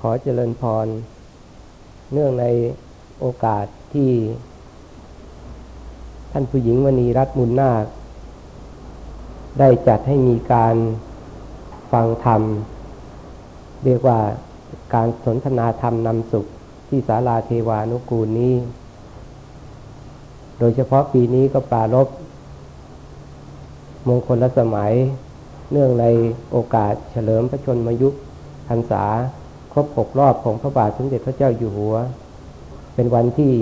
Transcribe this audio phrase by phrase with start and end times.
[0.00, 0.86] ขอเจริญพร
[2.12, 2.44] เนื่องใน
[3.20, 4.10] โอกาสที่
[6.32, 7.84] ท่านผู้หญิงมณีรัตน์มุนนาค
[9.58, 10.76] ได้จัดให้มีการ
[11.92, 12.42] ฟังธรรม
[13.84, 14.18] เรียกว่า
[14.94, 16.46] การสนทนาธรรมนำสุข
[16.88, 18.54] ที่ศาลาเทวานุกูลนี้
[20.58, 22.08] โดยเฉพาะปีนี้ก็ปรารบ
[24.08, 24.92] มงคลสมัย
[25.72, 26.06] เนื่องใน
[26.50, 28.14] โอกาสเฉลิมพระชนมยุค
[28.68, 29.04] พรรษา
[29.74, 31.94] ครบหกรอบของพระบาทสมเด็จพระเจ้าอยู่หัว
[32.94, 33.52] เป็นวันที่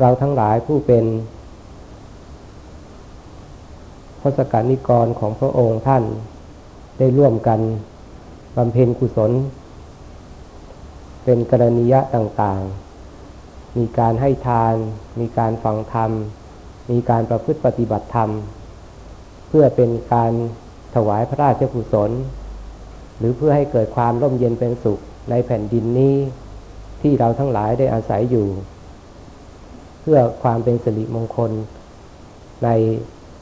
[0.00, 1.04] เราทั้งหลายผู้เป็น
[4.20, 6.04] พระสกานิกรของพระองค์ท่าน
[6.98, 7.60] ได้ร่วมกัน
[8.56, 9.32] บำเพ็ญกุศล
[11.24, 14.74] เป็นกรณียะต่างๆ มีการให้ทาน
[15.20, 16.10] มีการฟังธรรม
[16.90, 18.30] มีการประพฤติปฏิบัติธรรม
[19.48, 20.32] เพื่อเป็นการ
[20.94, 22.10] ถวายพระราชกุศล
[23.22, 25.00] หรือเพื่อให้เกิดความร่มเย็นเป็นสุข
[25.30, 26.16] ในแผ่นดินนี้
[27.02, 28.48] ที่เราทั้งหลายได้อาศัยอยู่
[30.00, 31.52] เพื่อความเป็นสิริมงคล
[32.64, 32.68] ใน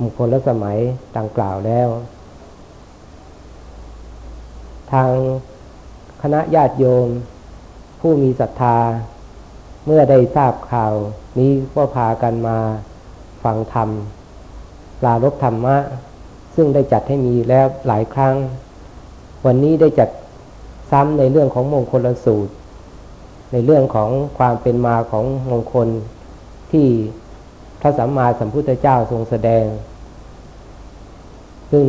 [0.00, 0.78] มงคลและสมัย
[1.16, 1.88] ดังกล่าวแล้ว
[4.92, 5.10] ทาง
[6.22, 7.08] คณะญาติโยม
[8.00, 8.78] ผู้มีศรัทธา
[9.86, 10.94] เมื่อได้ทราบข่าว
[11.38, 12.58] นี้ก็พากันมา
[13.44, 13.88] ฟังธรรม
[15.00, 15.76] ปลารบธรรมะ
[16.54, 18.34] ซึ่งได้จัดให้มีแล้วหลายครั้ง
[19.46, 20.08] วันนี้ได้จัด
[20.90, 22.52] ซ้ำในเรื่องของมงคลสูตร
[23.52, 25.88] ในเรื่องของความเป็นมาของมงคล
[26.72, 26.86] ที่
[27.80, 29.64] พระสัมมาสัมพุทธเจ้าทรงแสดง
[31.70, 31.82] ซึ่ง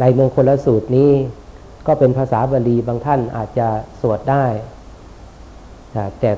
[0.00, 1.10] ในมงคลสูตรนี้
[1.86, 3.68] ก็เป็นภาษาบาลีบางท่านอาจจะ
[4.00, 4.44] สวดได้
[6.20, 6.30] แต่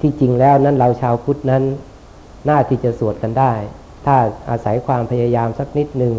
[0.00, 1.62] ที่จริงแล้วนั้นเราชาวพุทธนั้น
[2.48, 3.52] น่าที่จะสวดกันได้
[4.04, 4.16] ถ้า
[4.50, 6.14] อาศัยความพยายามสักนิดหนึ่ง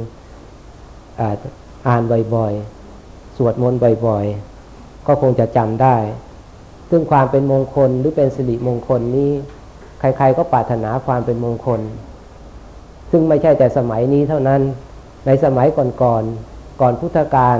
[1.87, 2.01] อ่าน
[2.35, 5.97] บ่อยๆ สวดมนต์บ่อยๆ ก็คงจะจำได้
[6.89, 9.31] ซึ่งความเป็นมงคลหรือเป็นสิริมงคลนี้
[9.99, 11.81] ใครๆก็ปรารถนาความเป็นมงคล
[13.11, 14.61] ซึ่งไม่ใช่แต่สมัยนี้เท่านั้น
[15.25, 16.23] ในสมัยก่อนๆก่อน
[16.81, 17.57] ก่อนพุทธกาล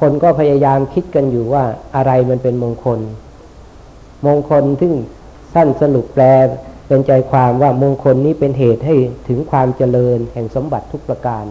[0.00, 1.64] คนก็พยายามคิดกันอยู่ว่า
[1.96, 3.00] อะไรมันเป็นมงคล
[4.26, 4.92] มงคลซึ่ง
[5.54, 6.24] สั้นสรุปแปล
[6.86, 8.96] เป็นใจความว่ามงคลนี้เป็นเหตุให้
[9.28, 11.46] ถึงความเจริญแห่งสมบัติทุกประการ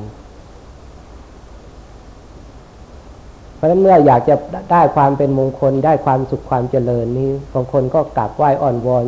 [3.51, 4.36] เพ ราะฉะนั้นเมื่ออยากจะ
[4.72, 9.06] ได้ความเป็นมงคลได้ความสุขความเจริญนี้บางคนก็กราบไหว้อ่อนวอน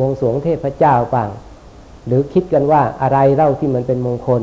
[0.00, 1.28] วงสวงเทพเจ้าบ้าง
[2.06, 4.42] หรือคิดกันว่าอะไรเล่าที่มันเป็นมงคล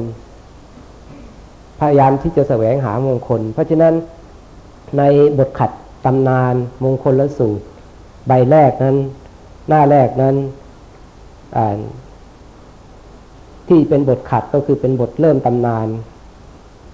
[1.79, 3.93] พยายามที่จะแสวงหามงคล เพราะฉะนั้น
[4.97, 5.03] ใน
[5.37, 5.71] บทขัด
[6.05, 7.65] ตำนานมงคลละสูตร
[8.27, 8.97] ใบแรกนั้น
[9.67, 10.35] หน้าแรกนั้น
[13.67, 15.87] ที่เป็นบทขัดก็คือเป็นบทเริ่มตำนาน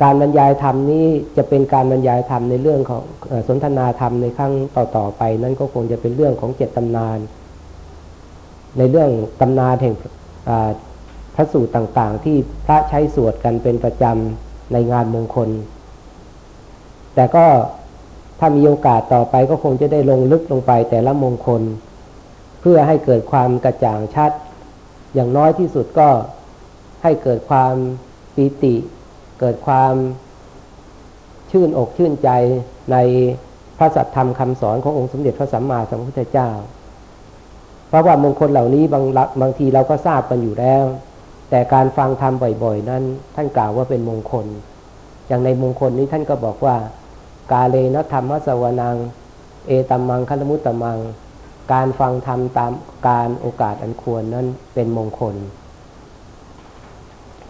[0.02, 1.06] การบรรยายธรรมนี้
[1.38, 3.04] จะเป็นการบรรยายธรรมในเรื่องของ
[3.48, 7.20] สนทนาธรรมในครั้งต่อๆไป นั้นก็คงจะเป็นเรื่องของเจ็ดตำนาน
[8.78, 9.96] ในเรื่องตำนานแห่ง
[11.36, 15.50] พระสูตรต่างๆ ที่พระใช้สวดกันเป็นประจำในงานมงคล
[17.16, 17.46] แต่ก็
[18.40, 21.62] ถ้ามีโอกาสต่อไปก็คงจะได้ลงลึกลงไปแต่ละมงคล
[22.62, 24.32] เพื่อให้เกิดความกระจ่างชัด
[25.14, 26.10] อย่างน้อยที่สุดก็
[27.04, 27.74] ให้เกิดความ
[28.36, 28.76] ปีติ
[29.40, 29.96] เกิดความ
[31.52, 32.30] ชื่นอกชื่นใจ
[32.92, 32.98] ใน
[33.78, 36.50] พระสัทธรรมคำสอนขององค์สมเด็จพระสัมมาสัมพุทธเจ้า
[37.88, 39.04] เพราะว่ามงคลเหล่านี้บาง
[39.42, 40.84] บางทีเราก็ทราบกันอยู่แล้ว
[41.50, 42.34] แต่การฟังธรรม
[42.64, 43.04] บ่อย ๆ นั้น
[43.36, 44.46] ท่านกล่าวว่าเป็นมงคล
[45.28, 46.76] อย่างในมงคลนี้ท่านก็บอกว่า
[47.52, 48.96] กาเลนะธรรมสวนัง
[49.68, 51.00] เอตัมมังคลมุตตมัง
[51.74, 52.72] การฟังธรรมตาม
[53.08, 55.36] การโอกาสอันควรนั้นเป็นมงคล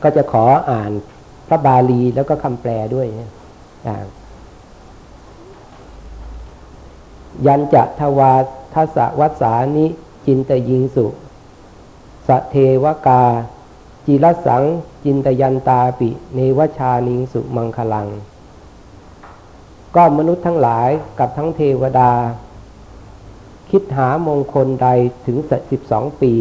[0.04, 0.92] ก็จะขออ่าน
[1.50, 3.08] พระบาลีแล้วก็คำแปลด้วย
[7.46, 8.34] ยันจะทวา
[8.74, 9.86] ทัสวัสานิ
[10.26, 11.06] จินตยิงสุ
[12.28, 13.24] สเทวกา
[14.06, 14.64] จิรสัง
[15.04, 18.08] จินตยันตาปิ เนวชานิงสุมังคลัง
[19.96, 22.12] ก็มนุษย์ทั้งหลายกับทั้งเทวดา
[23.70, 24.88] คิดหามงคลใด
[25.26, 25.38] ถึง
[25.72, 26.34] สิบสองปี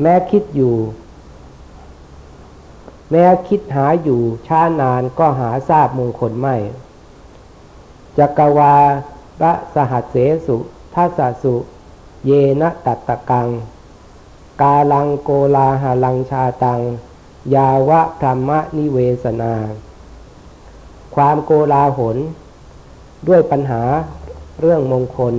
[0.00, 0.74] แม้คิดอยู่
[3.12, 6.56] แม้คิดหาอยู่ช้านานก็หาทราบมงคลไม่
[8.18, 8.74] จักวา
[9.42, 10.16] ระสหัสเส
[10.46, 10.56] สุ
[10.94, 11.54] ทัสสุ
[12.26, 12.30] เย
[12.60, 13.48] นะตัตตะกัง
[14.60, 16.80] กาลังโกลาหาลังชาตัง
[17.54, 19.54] ยาวะธรรมนิเวสนา
[21.14, 22.16] ความโกลาหล
[23.28, 23.82] ด้วยปัญหา
[24.60, 25.34] เรื่องมงคล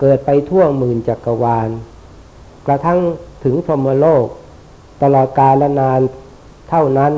[0.00, 1.68] เกิดไปทั่วหมื่นจักรวาล
[2.66, 2.98] กระทั่ง
[3.44, 4.26] ถึงพรหมโลก
[5.02, 6.00] ตลอดกาลนาน
[6.68, 7.14] เท่านั้น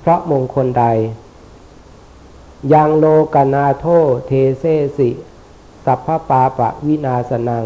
[0.00, 0.84] เพราะมงคลใด
[2.72, 3.84] ยังโลกนาโท
[4.26, 4.64] เทเส
[4.98, 5.10] สิ
[5.84, 7.64] สัพพปาปะวินาสนัง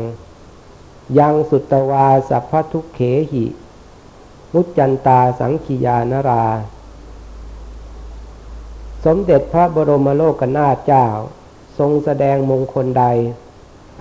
[1.18, 3.00] ยังสุตวาสัพพทุกเข
[3.32, 3.46] หิ
[4.52, 6.44] มุจจันตาสังขียานรา
[9.04, 11.06] สมเด็จพระบรมโลกนาถเจ้า
[11.78, 13.04] ทรงแสดงมงคลใด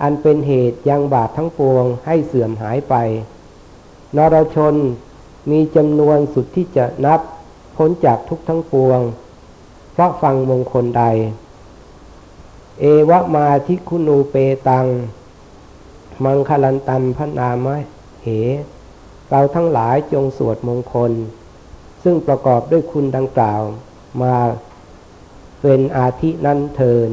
[0.02, 2.94] อันเป็นเหตุยังบาปทั้งปวงให้เสื่อมหายไป
[4.16, 4.74] นรชน
[5.50, 7.20] มีจำนวนสุดที่จะนับ
[7.76, 9.00] พ้นจากทุกทั้งปวง
[9.92, 11.04] เพราะฟังมงคลใด
[12.80, 14.34] เอวะมาทิคุนูเป
[14.68, 14.86] ตัง
[16.24, 17.76] มังคลันตัมพนามะ
[18.22, 18.28] เห
[19.30, 21.12] เราทั้งหลายจงสวดมงคล
[22.02, 23.62] ซึ่งประกอบด้วยคุณดังกล่าว
[24.22, 24.34] มา
[25.62, 27.10] เป็นอาทินั้นเทิน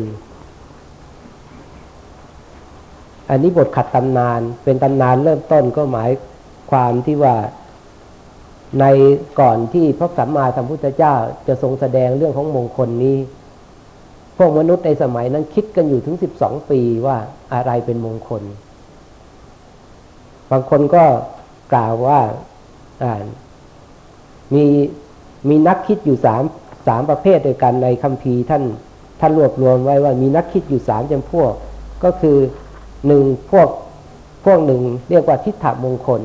[3.29, 6.11] อันนี้บทขัดตำนาน เป็นตำนานเริ่มต้นก็หมาย
[6.71, 7.35] ความที่ว่า
[8.79, 8.85] ใน
[9.39, 11.15] ก่อนที่พระสัมมาสัมพุทธเจ้า
[11.47, 13.17] จะทรงแสดงเรื่องของมงคลนี้
[14.37, 17.17] พวกมนุษย์ในสมัยนั้นคิดกันอยู่ถึงสิบสองปีว่า
[17.53, 18.43] อะไรเป็นมงคล
[20.51, 21.03] บางคนก็
[21.73, 22.19] กล่าวว่า
[24.53, 24.65] มี
[25.49, 26.43] มีนักคิดอยู่สาม
[26.87, 28.63] สามประเภทด้วยกันในคัมภีร์ท่าน
[29.19, 31.53] ท่านรวบรวมไว้ว่ามีนักคิดอยู่สามจำพวก
[32.03, 32.37] ก็คือ
[33.07, 33.67] หนึ่งพวก
[34.45, 36.21] พวกหนึ่งเรียกว่าทิฏฐมงคล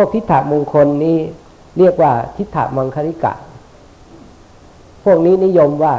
[0.00, 1.18] วกทิฏฐมงคลนี้
[1.78, 3.32] เรียกว่าทิฏฐมังคริกะ
[5.04, 5.94] พวกนี้นิยมว่า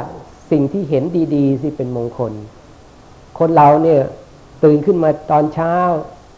[0.50, 1.04] สิ่งที่เห็น
[1.34, 2.32] ดีๆสิเป็นมงคล
[3.38, 4.00] คนเราเนี่ย
[4.64, 5.74] ตื่นขึ้นมาตอนเช้า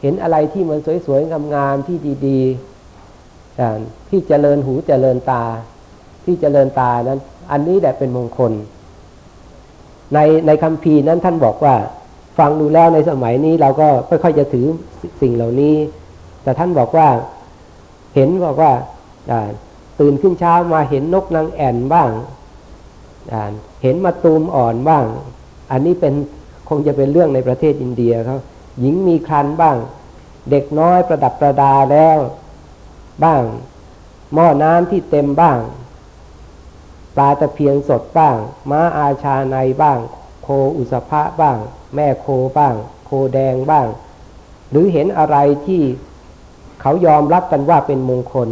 [0.02, 5.44] เห็นอะไรที่มันสวยๆงามๆที่ดีๆที่เจริญหูเจริญตา
[6.24, 7.20] ที่เจริญตานั้น
[7.50, 8.52] อันนี้แหละเป็นมงคล
[10.14, 11.74] ในในคำพีนั้นท่านบอกว่า
[12.38, 14.66] ฟังดูแล้วในสมัยนี้เราก็ค่อยๆจะถือ
[15.22, 15.76] สิ่งเหล่านี้
[16.42, 17.08] แต่ท่านบอกว่า
[18.14, 18.72] เห็นบอกว่า
[20.00, 22.10] ตื่นขึ้นเช้ามาเห็นนกนางแอ่นบ้าง
[23.82, 25.04] เห็นมาตูมอ่อนบ้าง
[25.70, 26.14] อันนี้เป็น
[26.68, 28.38] คงจะเป็นเรื่องในประเทศอินเดียเขา
[28.80, 29.76] หญิงมีครันบ้าง
[30.50, 32.18] เด็กน้อยประดับประดาแล้ว
[33.24, 33.42] บ้าง
[34.34, 35.58] หม้อน้ำที่เต็มบ้าง
[37.14, 38.36] ปลาตะเพียงสดบ้าง
[38.70, 39.98] ม้าอาชาในบ้าง
[40.42, 41.56] โคอุสภะบ้าง
[41.94, 42.26] แม่โค
[42.58, 42.74] บ้าง
[43.04, 43.86] โคแดงบ้าง
[44.70, 45.36] หรือเห็นอะไร
[45.66, 45.82] ที่
[46.82, 48.48] เขายอมรับกันว่าเป็นมงคล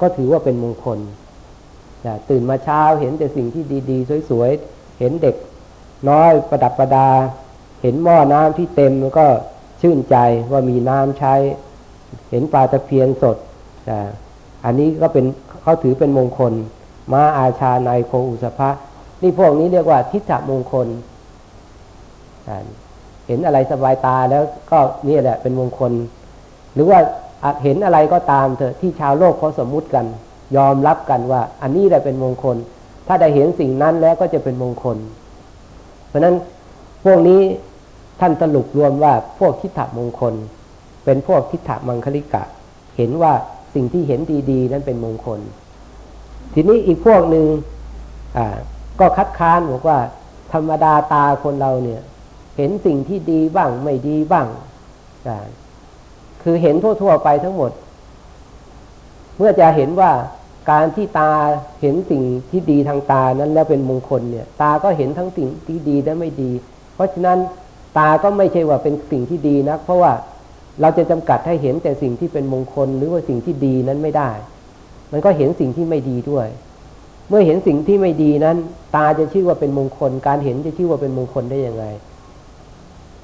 [0.00, 0.98] ก็ถือว่าเป็นมงคล
[2.06, 5.36] นะตื่นมาเช้าเห็นแต่สิ่งที่ดี ๆ สวยๆ เห็นเด็ก
[6.08, 7.08] น้อยประดับประดา
[7.82, 9.26] เห็นหม้อน้ำที่เต็มก็
[9.80, 10.16] ชื่นใจ
[10.52, 11.34] ว่ามีน้ำใช้
[12.30, 13.36] เห็นปลาตะเพียนสด
[13.90, 14.00] นะ
[14.64, 15.24] อันนี้ก็เป็น
[15.62, 16.52] เขาถือเป็นมงคล
[17.12, 18.70] มาอาชาในโคอุสภะ
[19.22, 20.88] นี่พวกนี้เรียกว่าทิฏฐมงคล
[23.26, 25.92] เห็นอะไรสบายตาแล้วก็นี่แหละเป็นมงคล
[26.74, 26.98] หรือว่า
[27.62, 30.06] เห็นอะไรก็ตามเถอะที่ชาวโลกเขาสมมุติกัน
[30.56, 32.56] ยอมรับกันว่า อันนี้แหละเป็นมงคล
[33.06, 34.96] ถ้าได้เห็นสิ่งนั้นแล้วก็จะเป็นมงคล
[36.08, 36.34] เพราะนั้น
[37.04, 37.40] พวกนี้
[38.20, 40.34] ท่านสรุปรวมว่าพวกทิฏฐมงคล
[41.04, 42.42] เป็นพวกทิฏฐมังคลิกะ
[42.96, 43.32] เห็นว่า
[43.74, 45.40] สิ่งที่เห็นดีๆ นั้นเป็นมงคล
[46.54, 47.46] ทีนี้อีกพวกหนึ่ง
[49.00, 49.98] ก็คัดค้านบอกว่า
[50.52, 52.00] ธรรมดาตาคนเราเนี่ย
[52.56, 54.46] เห็นสิ่งที่ดีบ้างไม่ดีบ้าง
[56.44, 57.70] คือเห็นทั่วๆไปทั้งหมด
[59.36, 60.12] เมื่อจะเห็นว่า
[60.70, 61.32] การที่ตา
[61.80, 66.50] เห็นสิ่งที่ดีทางตานั้นแล้วเป็นมงคลเนี่ย ตาก็เห็นทั้งสิ่งที่ดีและไม่ดี
[66.94, 67.38] เพราะฉะนั้น
[67.98, 70.12] ตาก็ไม่ใช่ว่าเป็นสิ่งที่ดีนะเพราะว่า
[70.80, 74.30] เราจะจำกัดให้เห็นแต่สิ่งที่เป็นมงคล หรือว่าสิ่งที่ดีนั้นไม่ได้
[75.12, 76.48] มันก็เห็นสิ่งที่ไม่ดีด้วย
[77.28, 78.56] เมื่อเห็นสิ่งที่ไม่ดีนั้น
[78.96, 81.84] ตาจะชื่อว่าเป็นมงคล การเห็นจะชื่อว่าเป็นมงคลได้ยังไง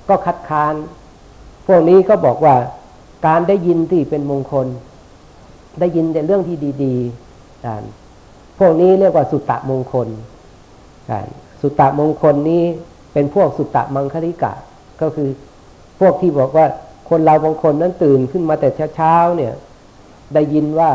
[0.09, 0.75] ก็คัดค้าน
[1.67, 2.55] พวกนี้ก็บอกว่า
[3.27, 4.67] การได้ยินที่เป็นมงคล
[5.81, 7.83] ได้ยินแต่เรื่องที่ดีๆการ
[8.59, 10.09] พวกนี้เรียกว่าสุตตะมงคล
[11.11, 11.27] การ
[11.63, 12.65] สุตตะมงคลนี้
[13.13, 14.53] เป็นพวกสุตตะมังคริกะ
[15.01, 15.29] ก็คือ
[16.01, 16.67] พวกที่บอกว่า
[17.11, 19.53] คนเราบางคนนั้นตื่นขึ้นมาแต่เช้าๆเนี่ย
[20.35, 20.91] ได้ยินว่า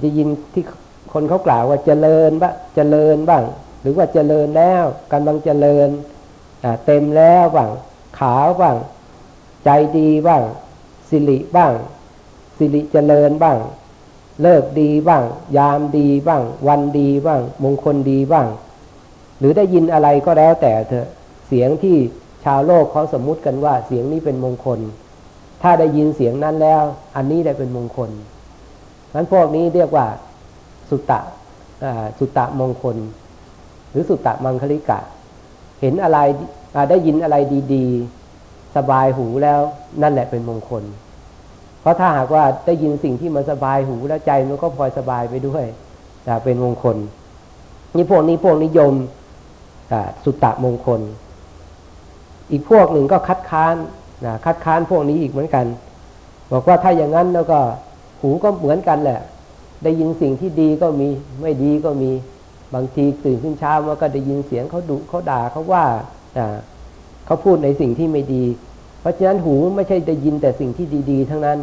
[0.00, 0.64] ได้ยินที่
[1.12, 3.42] คนเขากล่าวว่าเจริญบ้างเจริญบ้าง
[3.80, 5.88] หรือว่าเจริญแล้วกำลังเจริญ
[6.86, 7.70] เต็มแล้วบ้าง
[8.18, 8.76] ขาวบ้าง
[9.64, 10.42] ใจดีบ้าง
[11.10, 11.72] สิริบ้าง
[12.58, 13.58] สิริเจริญบ้าง
[14.42, 15.22] เลิกดีบ้าง
[15.56, 18.46] ยามดีบ้าง วันดีบ้าง มงคลดีบ้าง
[19.38, 21.08] หรือได้ยินอะไรก็แล้วแต่เถอะ
[21.48, 21.96] เสียงที่
[22.44, 24.80] ชาวโลกเขาสมมุติกันว่า เสียงนี้เป็นมงคล
[25.62, 26.82] ถ้าได้ยินเสียงนั้นแล้ว
[27.16, 28.10] อันนี้ได้เป็นมงคล
[29.14, 30.06] นั้นพวกนี้เรียกว่า
[30.90, 31.20] สุตตะ
[32.18, 32.96] สุตตะมงคล
[33.90, 34.98] หรือสุตตะมังคลิกะ
[35.80, 36.18] เห็นอะไร
[36.90, 37.36] ได้ยินอะไร
[37.74, 38.15] ดี ๆ
[38.76, 39.60] สบายหูแล้ว
[40.02, 40.84] นั่นแหละเป็นมงคล
[41.80, 45.64] เพราะถ้าหากว่าได้ยินสิ่งที่มันสบายหูแล้วใจมันก็พลอยสบายไปด้วย
[46.24, 46.96] แต่เป็นมงคล
[47.96, 48.94] นี่พวกนี้พวกนิยม
[50.24, 51.00] สุตตะมงคล
[52.50, 53.74] อีกพวกหนึ่งก็คัดค้าน
[54.26, 55.66] นะคัดค้านพวกนี้อีกเหมือนกัน
[56.52, 57.58] บอกว่าถ้าอย่างนั้นแล้วก็
[58.20, 59.20] หูก็เหมือนกันแหละ
[59.84, 61.08] ได้ยินสิ่งที่ดีก็มี
[61.40, 62.10] ไม่ดีก็มี
[62.74, 65.84] บางทีตื่นขึ้นเช้ามาก็ได้ยินเสียงเขาดุเขาด่าเขาว่า
[67.26, 68.44] เขาพูดในสิ่งที่ไม่ดี
[69.00, 71.58] เพราะฉะนั้นหูไม่ใช่ได้ยินแต่สิ่งที่ดี ๆ ทั้งนั้น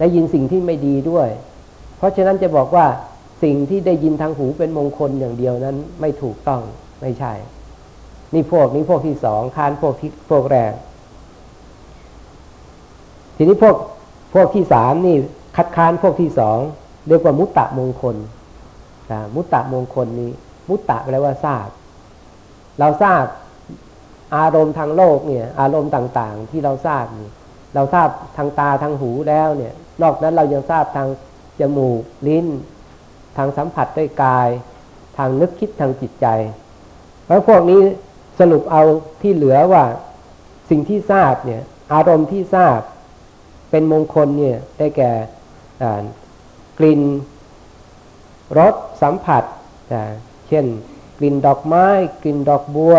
[0.00, 1.28] ได้ยินสิ่งที่ไม่ดีด้วย
[1.98, 2.86] เพราะฉะนั้นจะบอกว่า
[3.42, 6.62] สิ่งที่ได้ยินทางหูเป็นมงคลอย่างเดียวนั้น ไม่ถูกต้อง
[7.00, 7.32] ไม่ใช่
[8.34, 10.72] นี่พวกนี้พวกที่สองค้านพวกที่พวกแรก
[13.36, 13.76] ทีนี้พวก
[14.34, 15.16] พวกที่สามนี่
[15.56, 16.58] คัดค้านพวกที่สอง
[17.08, 18.16] เรียกว่ามุตตะมงคล
[19.34, 20.30] มุตตะมงคลนี้
[20.68, 21.68] มุตตะแปลว่าทราบ
[22.80, 23.22] เราทราบ
[24.36, 27.30] อารมณ์ทางโลกเนี่ย อารมณ์ต่างๆ ที่เราทราบนี่
[27.74, 31.08] เราทราบทางตาทางหูแล้วเนี่ย นอกนั้นเรายังทราบทาง
[31.60, 32.46] จมูกลิ้น
[33.36, 34.48] ทางสัมผัสด้วยกาย
[35.16, 36.26] ทางนึกคิดทางจิตใจ
[37.24, 37.82] เพราะพวกนี้
[38.38, 38.82] สรุปเอา
[39.22, 39.84] ที่เหลือว่า
[40.70, 42.78] สิ่งที่ทราบเนี่ย อารมณ์ที่ทราบ
[43.70, 45.12] เป็นมงคลเนี่ยได้แก่
[46.78, 47.02] กลิ่น
[48.58, 49.44] รสสัมผัส
[50.48, 50.64] เช่น
[51.18, 51.86] กลิ่นดอกไม้
[52.22, 52.96] กลิ่นดอกบัว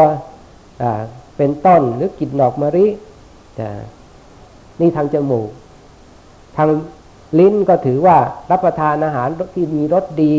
[1.37, 2.87] เป็นต้นหรือกลิ่นดอกมะริ
[4.79, 5.49] นี่ทางจมูก
[6.57, 6.69] ทาง
[7.39, 8.17] ลิ้นก็ถือว่า
[8.51, 10.35] รับประทานอาหารที่มีรสดี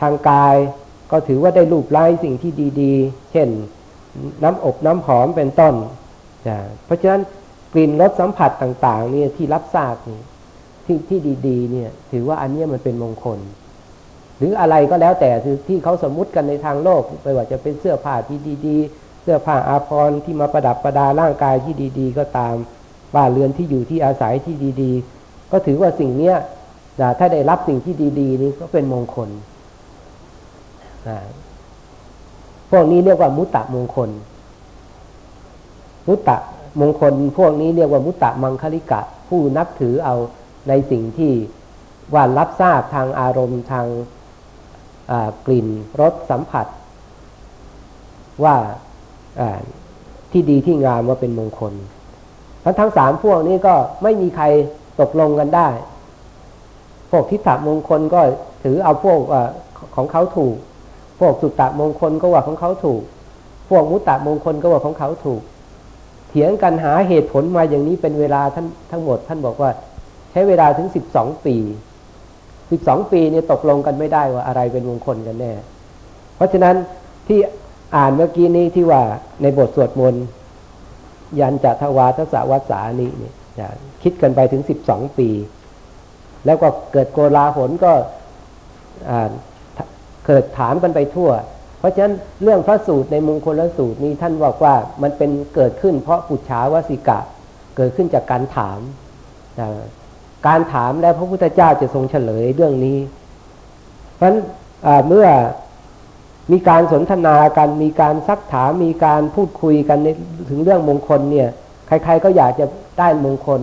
[0.00, 0.56] ทางกาย
[1.12, 3.48] ก็ถือว่าได้รูปไล้สิ่งที่ดีๆ เช่น
[4.42, 5.74] น้ำอบน้ำหอมเป็นต้น
[6.84, 7.22] เพราะฉะนั้น
[7.72, 10.20] กลิ่นรสสัมผัสต่างๆนี่ยที่รับทราบนี่
[10.84, 11.18] ที่ที่
[11.48, 13.38] ดีๆเนี่ยถือว่าอันนี้มันเป็นมงคล
[14.38, 15.30] หรืออะไรก็แล้วแต่
[15.68, 22.54] ที่เขาสมมุติกันในทางโลกไม่ว่าจะเป็นเสื้อผ้าที่ดีๆ สื้อผ้าอาภรณ์ที่มาประดับประดาร่างกายที่ดี ๆ ก็ตาม
[23.14, 26.36] บ้านเรือนที่อยู่ที่อาศัยที่ดีๆ ก็ถือว่าสิ่งเนี้ย
[27.18, 29.28] ถ้าได้รับสิ่งที่ดีๆ นี่ก็เป็นมงคล
[32.70, 34.10] พวกนี้เรียกว่ามุตตะมงคล
[36.08, 36.38] มุตตะ
[36.80, 40.16] มงคล พวกนี้เรียกว่ามุตตะมังคลิกะ ผู้นับถือเอา
[40.68, 41.32] ในสิ่งที่
[42.14, 43.86] ว่ารับทราบทางอารมณ์ทาง
[45.46, 45.68] กลิ่น
[46.00, 46.66] รสสัมผัส
[48.44, 48.56] ว่า
[50.30, 51.72] ที่ดีที่งามว่าเป็นมงคล
[52.64, 54.44] ทั้งทั้งสามพวกนี้ก็ไม่มีใคร
[55.00, 55.68] ตกลงกันได้
[57.10, 58.20] พวกทิฏฐมงคลก็
[58.64, 59.34] ถือเอาพวกอ
[59.96, 60.56] ของเขาถูก
[61.20, 63.02] พวกสุตตะมงคลก็ว่าของเขาถูก
[63.70, 65.42] พวกมุตตะมงคลก็ว่าของเขาถูก
[66.28, 69.70] เถียงกันหาเหตุผลมาอย่างนี้เป็นเวลาท่านทั้งหมด ท่านบอกว่า
[70.30, 71.56] ใช้เวลาถึงสิบสองปี
[72.70, 75.52] สิบสองปีเนี่ยตกลงกันไม่ได้ว่าอะไรเป็นมงคลกันแน่
[76.36, 76.74] เพราะฉะนั้น
[77.26, 77.38] ที่
[77.96, 79.02] อ่านเมื่อกี้นี้ที่ว่า
[79.42, 80.24] ในบทสวดมนต์
[81.40, 83.34] ยันจัตวาทศวัสานี้เนี่ย
[84.02, 85.28] คิดกันไปถึงสิบสองปี
[86.46, 87.92] แล้วก็เกิดโกลาหลก็
[90.26, 91.30] เกิดถามกันไปทั่ว
[91.78, 97.18] เพราะฉะนั้นเรื่องพระสูตรในมงคลสูตรนี้ท่านบอกว่ามันเป็นเกิดขึ้นเพราะปุจฉาวสิกะ
[97.76, 98.80] เกิดขึ้นจากการถาม
[100.46, 102.98] การถามแล้วพระพุทธเจ้าจะทรงเฉลยเรื่องนี้
[104.14, 104.38] เพราะฉะนั้น
[105.08, 105.26] เมื่อ
[106.52, 109.98] มีการสนทนากัน มีการซักถามมีการพูดคุยกัน
[110.50, 111.48] ถึงเรื่องมงคลเนี่ย
[111.86, 112.66] ใครๆก็อยากจะ
[112.98, 113.60] ได้มงคล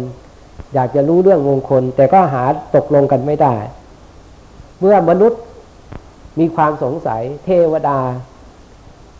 [0.73, 2.43] อยากจะรู้เรื่องมงคล แต่ก็หา
[2.75, 3.55] ตกลงกันไม่ได้
[4.79, 5.41] เมื่อมนุษย์
[6.39, 7.99] มีความสงสัย เทวดา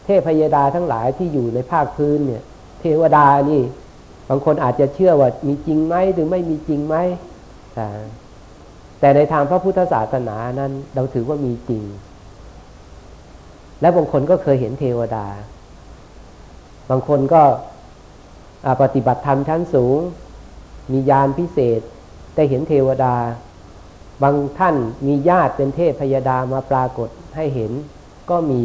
[0.05, 2.43] เทพยดาทั้งหลายที่อยู่ในภาคพื้นเนี่ย
[2.81, 3.61] เทวดานี่
[4.29, 6.95] บางคนอาจจะเชื่อว่ามีจริงไหมหรือไม่มีจริงไหม
[8.99, 11.83] แต่ในทางพระพุทธศาสนานั้น เราถือว่ามีจริง
[13.81, 15.25] และบางคนก็เคยเห็นเทวดา
[16.89, 17.43] บางคนก็
[18.81, 19.99] ปฏิบัติธรรมชั้นสูง
[20.91, 21.81] มียานพิเศษ
[22.35, 23.15] ได้เห็นเทวดา
[24.23, 24.75] บางท่าน
[25.07, 27.71] มีญาติเป็นเทพพยดามาปรากฏให้เห็น
[28.29, 28.63] ก็มี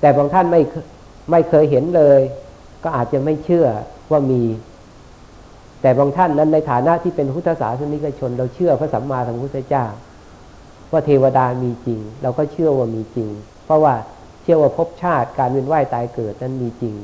[0.00, 0.60] แต่บางท่านไม่
[1.30, 2.20] ไม่เคยเห็นเลย
[2.84, 3.66] ก็อาจจะไม่เชื่อ
[4.10, 4.42] ว่ามี
[5.82, 9.86] แต่บางท่านนั้นในฐานะที่เป็นพุทธศาสนิกชน เราเชื่อพระสัมมาสัมพุทธเจ้า
[10.92, 13.28] ว่าเทวดามีจริง เราก็เชื่อว่ามีจริง
[13.64, 13.94] เพราะว่า
[14.42, 16.94] เชื่อว่าภพชาติการเวียนว่ายตายเกิดนั้นมีจริง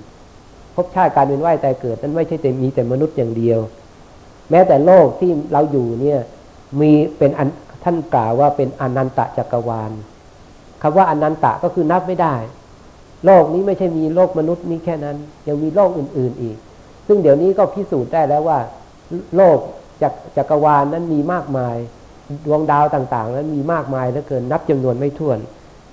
[0.75, 3.61] ภพชาติการเวียนว่ายตายเกิดนั้นไม่ใช่แต่มีแต่มนุษย์อย่างเดียว
[4.50, 6.21] แม้แต่โลกที่เราอยู่เนี่ย
[6.81, 7.49] มีเป็นอัน
[7.85, 9.93] ท่านกล่าวว่าเป็นอนันตจักรวาล
[10.83, 12.35] คำว่าอนันตะก็คือนับไม่ได้
[13.26, 15.17] โลกนี้ไม่ใช่มีโลกมนุษย์นี้แค่นั้น
[15.49, 16.57] ยังมีโลกอื่น ๆอีก
[17.07, 18.59] ซึ่งเดี๋ยวนี้ก็พิสูจน์ได้แล้วว่า
[19.37, 19.59] โลก
[20.03, 21.76] จักจักรวาลนนั้นมีมากมาย
[22.47, 25.38] ดวงดาวต่างๆ นั้นมีมากมายเหลือเกินนับจำนวนไม่ถ้วน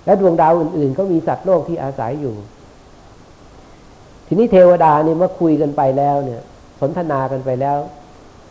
[0.06, 2.36] และดวงดาวอื่นๆ ก็มีสัตว์โลกที่อาศัยอยู่
[4.28, 6.42] ทีนี้เทวดาเนี่ยเมื่อคุยกันไปแล้วเนี่ย
[6.82, 7.78] สนทนากันไปแล้ว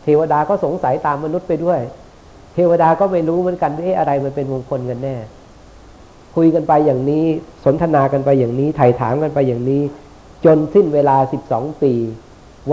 [0.03, 1.79] เทวดาก็สงสัยตามมนุษย์ไปด้วย
[2.53, 5.15] เทวดาก็ไม่รู้เหมือนกันว่าอะไรมันเป็นมงคลกันแน่
[6.35, 7.25] คุยกันไปอย่างนี้
[7.65, 9.81] สนทนากันไปอย่างนี้ไถ่ถามกันไปอย่างนี้
[10.45, 11.93] จนสิ้นเวลาสิบสองปี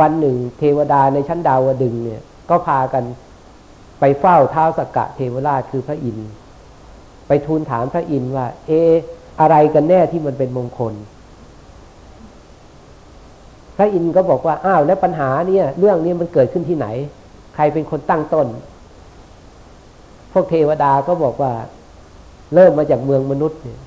[0.00, 3.04] วันหนึ่ง เทวดาในชั้นดาวดึงเนี่ย ก็พากัน
[4.00, 6.28] ไปเฝ้าเท้าสกกะเทวราชคือพระอินทร์
[7.28, 8.70] ไปทูลถามพระอินทร์ว่า เอ
[9.40, 10.94] อะไรกันแน่ที่มันเป็นมงคล
[13.76, 16.86] พระอินทร์ก็บอกว่าอ้าวแล้วปัญหาเนี่ย เรื่องนี้มันเกิดขึ้นที่ไหน
[17.54, 18.46] ใครเป็นคนตั้งต้น
[20.32, 21.52] พวกเทวดาก็บอกว่า
[22.54, 23.80] เริ่มมาจากเมืองมนุษย์เนี่ย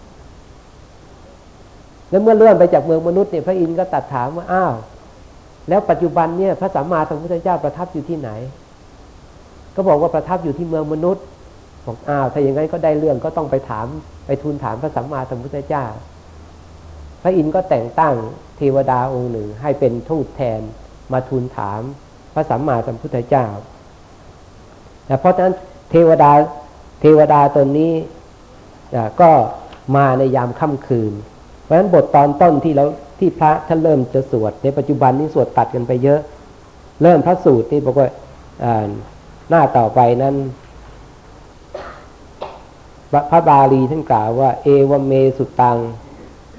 [2.10, 4.74] แล้วเมื่อเลื่อนไปจากเมืองมนุษย์เนี่ยพระอินทร์ก็ตัดถามว่าอ้าว
[5.70, 8.30] แล้วปัจจุบันเนี่ยพระสัมมาสัมพุทธเจ้าประทับอยู่ที่ไหน
[9.76, 11.24] ก็บอกว่าประทับอยู่ที่เมืองมนุษย์
[11.86, 13.88] บอกอ้าวถ้าอย่างนั้นก็ได้เรื่องก็ต้องไปถาม
[14.26, 15.86] ไปทูลถามพระสัมมาสัมพุทธเจ้า
[17.22, 18.16] พระอินทร์ก็แต่งตั้ง
[18.58, 20.62] เทวดาองค์หนึ่งให้เป็นทูตแทน
[21.14, 21.82] มาทูลถาม
[22.34, 23.46] พระสัมมาสัมพุทธเจ้า
[25.06, 25.56] แต่เพราะฉะนั้น
[25.92, 26.32] เทวดา
[27.02, 27.94] เทวดาตนนี้
[29.22, 29.32] ก็
[29.96, 31.14] มาในยามค่ำคืน
[31.62, 32.86] เพราะฉะนั้นบทตอนต้นที่เรา
[33.20, 36.20] ที่พระท่านเริ่มจะสวด ในปัจจุบันนี้สวดตัดกันไปเยอะ
[37.04, 38.08] เริ่มพระสูตรนี่บอกว่า
[39.54, 40.36] หน้าต่อไปนั้น
[43.32, 45.78] พระบาลีท่านกล่าวว่า เอวเมสุตัง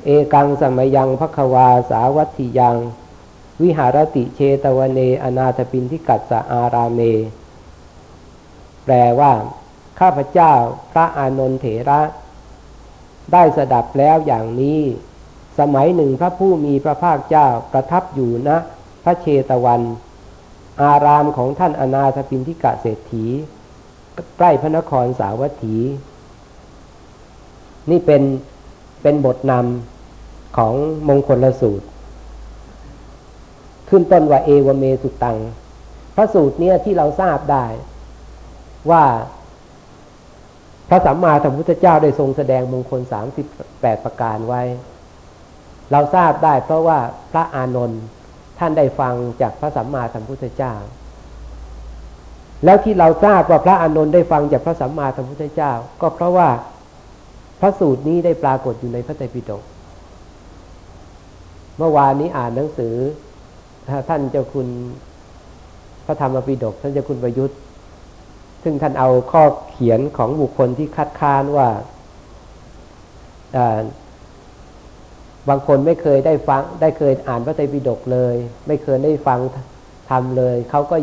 [0.05, 2.77] เอกังสมยังพระควาสาวัตถิยัง
[3.63, 7.01] วิหารติเชตวเน อนาถปินทิกัสสะอาราเม
[8.85, 9.33] แปลว่า
[9.99, 10.53] ข้าพเจ้า
[10.93, 12.01] พระอานนทเถระ
[13.33, 14.81] ได้สดับแล้วอย่างนี้
[15.59, 18.57] สมัยหนึ่งพระผู้มีพระภาคเจ้าประทับอยู่ณนะ
[19.05, 19.83] พระเชตวัน
[20.81, 23.25] อารามของท่านอนาถปินทิกะเศรษฐี
[24.37, 25.77] ใกล้พระนครสาวัตถี
[27.91, 28.23] นี่เป็น
[29.03, 30.75] เป็นบทนำของ
[31.09, 31.87] มงคลละสูตร
[33.89, 35.39] ขึ้นต้นว่าเอวเมสุตัง
[36.17, 37.67] พระสูตรเนี้ยที่เราทราบได้
[38.91, 39.05] ว่า
[40.89, 43.47] พระสัมมาสัมพุทธเจ้าได้ทรงแสดงมงคลสามสิบ
[43.81, 44.63] แปดประการไว้
[45.93, 46.99] เราทราบได้เพราะว่า
[47.33, 48.03] พระอานนท์
[48.59, 50.75] ท่านได้ฟังจากพระสัมมาสัมพุทธเจ้า
[52.65, 56.49] แล้วที่เราทราบว่าพระอานนท์ได้ฟังจากพระสัมมาสัมพุทธเจ้า ก็เพราะว่า
[57.61, 59.63] พระสูตรนี้ได้ปรากฏอยู่ในพระไตรปิฎก
[61.79, 62.95] เมื่อวานนี้อ่านหนังสือ
[64.09, 64.69] ท่านเจ้าคุณ
[66.07, 67.59] พระธรรมปิฎกท่านเจ้าคุณประยุทธ์
[68.63, 71.69] ซึ่งท่านเอาข้อเขียนของบุคคลที่คัดค้านว่า
[75.49, 79.39] บางคนไม่เคยได้ฟังได้เคยอ่านพระไตรปิฎกเลย ไม่เคยได้ฟัง
[80.11, 80.97] ทำเลย เขาก็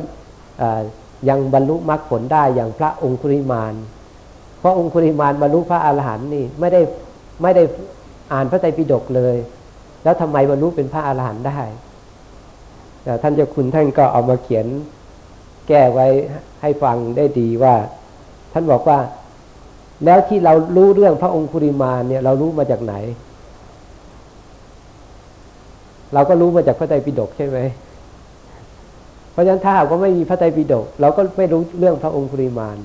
[1.29, 3.73] ยังบรรลุมรรคผลได้อย่างพระองคุริมาน
[4.59, 6.81] เพราะองคุริมานบรรลุพระอาหารหันต์นี่ไม่ได้
[7.41, 7.63] ไม่ได้
[8.33, 9.35] อ่านพระไตรปิฎกเลย
[10.03, 11.59] แล้วทำไมบรรลุเป็นพระอาหารหันต์ได้
[13.21, 14.65] ท่านเจ้าคุณท่านก็เอามาเขียน
[15.67, 16.07] แก้ไว้
[16.61, 17.75] ให้ฟังได้ดีว่า
[18.53, 18.99] ท่านบอกว่า
[20.05, 22.93] แล้วที่เรารู้เรื่องพระองคุริมานเนี่ย เรารู้มาจากไหน
[26.13, 27.59] เราก็รู้มาจากพระไตรปิฎกใช่ไหม
[29.31, 32.77] เพราะฉะนั้นถ้าหากว่าไม่มีพระไตรปิฎกเราก็ไม่รู้เรื่องพระองคุริมาน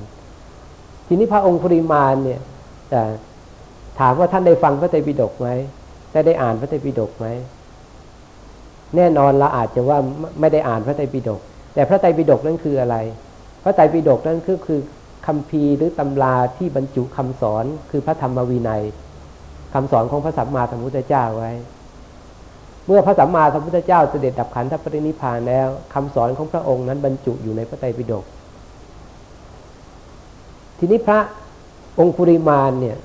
[1.06, 2.40] ทีนี้พระองค์ปริมาณเนี่ย
[4.00, 5.48] ถามว่าท่านได้ฟังพระไตรปิฎกไหม
[6.12, 7.26] ได้ได้อ่านพระไตรปิฎกไหม
[8.96, 9.98] แน่นอนเราอาจจะว่า
[10.40, 11.40] ไม่ได้อ่านพระไตรปิฎก
[11.74, 12.96] แต่พระไตรปิฎกนั่นคืออะไร
[13.62, 14.80] พระไตรปิฎกนั่นคือคือ
[15.26, 18.82] คำพีหรือตำราที่บรรจุคำสอนคือพระธรรมวินัย
[19.74, 21.52] คำสอนของพระสัมมาสัมพุทธเจ้าไว้
[22.86, 28.24] เมื่อพระสัมมาสัมพุทธเจ้าเสด็จดับขันธปรินิพานแล้วคำสอนของพระองค์นั้นบรรจุอยู่ในพระไตรปิฎก
[30.78, 31.18] ทีนี้พระ
[31.98, 32.96] องคุริมานเนี่ย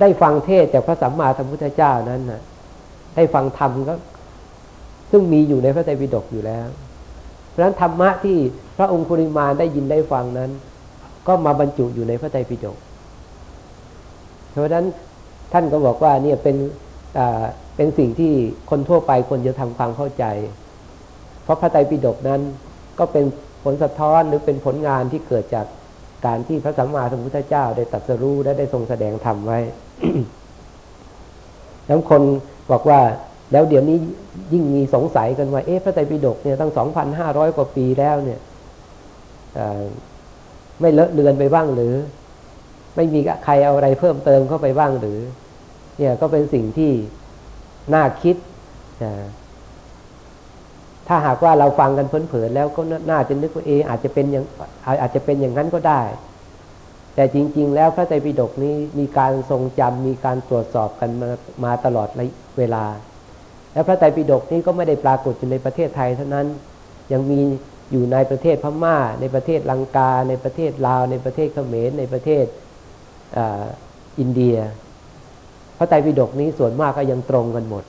[0.00, 2.40] ได้ฟังเทศจากพระสัมมาสัมพุทธเจ้านั้นนะ
[3.16, 3.94] ได้ฟังธรรมก็
[5.10, 6.66] ซึ่งมีอยู่ในพระไตรปิฎกอยู่แล้ว
[7.48, 8.36] เพราะฉะนั้นธรรมะที่
[8.78, 10.50] พระองคุริมานได้ยินได้ฟังนั้น
[11.26, 12.76] ก็มาบรรจุอยู่ในพระไตรปิฎก
[14.50, 14.86] เพราะฉะนั้น
[15.52, 16.56] ท่านก็บอกว่าเนี่ยเป็น
[17.76, 18.32] เป็นสิ่งที่
[18.70, 20.24] คนทั่วไปควรจะทำความเข้าใจ
[21.44, 22.40] เพราะพระไตรปิฎกนั้น
[22.98, 23.24] ก็เป็น
[23.64, 25.66] ผลสะท้อนหรือเป็นผลงานที่เกิดจาก
[26.26, 29.60] การที่พระสัมมาสัมพุทธเจ้าได้ตรัสรู้และได้ทรงแสดงธรรมไว้
[31.86, 32.22] แล้วคน
[32.70, 33.00] บอกว่า
[33.52, 33.98] แล้วเดี๋ยวนี้
[34.52, 38.40] ยิ่งมีสงสัยกันว่า เอ๊ะพระไตรปิฎกเนี่ยตั้งสองพันห้าร้อยกว่าปีแล้วเนี่ย
[40.80, 41.94] ไม่เลอะเลือนไปบ้างหรือ
[42.96, 45.18] ไม่มีใครเอาอะไรเพิ่มเติมเข้าไปบ้างหรือ
[45.98, 46.92] เนี่ยก็เป็นสิ่งที่
[47.94, 48.36] น่าคิด
[51.08, 54.44] ถ้าหากว่าเราฟังกันเพลินๆแล้วก็น่าจะนึกว่าเออาจจะเป็นอย่าง
[55.00, 56.02] อาจจะเป็นอย่างนั้นก็ได้
[57.14, 61.30] แต่จริง ๆ แล้วพระไตรปิฎกนี้มีการทรงจำมีการตรวจสอบกันมา
[61.64, 62.08] มาตลอด
[62.58, 62.84] เวลา
[63.72, 66.46] และพระไตรปิฎกนี้ก็ไม่ได้ปรากฏอยู่ในประเทศไทยเท่านั้น
[67.12, 67.40] ยังมี
[67.92, 72.44] อยู่ในประเทศพม่า ในประเทศลังกา ในประเทศลาว ในประเทศเขมรในประเทศ
[74.18, 74.58] อินเดีย
[75.82, 77.84] ระไตรปิฎกนี้ส่วนมากก็ยังตรงกันหมด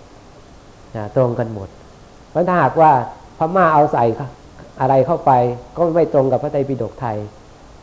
[0.95, 1.69] นะตรงกันหมด
[2.32, 2.91] เพราะถ้าหากว่า
[3.38, 4.06] พม่าเอาใส่
[4.82, 5.32] อะไรเข้าไป
[5.75, 7.17] ก็ไม่ตรงกับพระไตรปิฎกไทย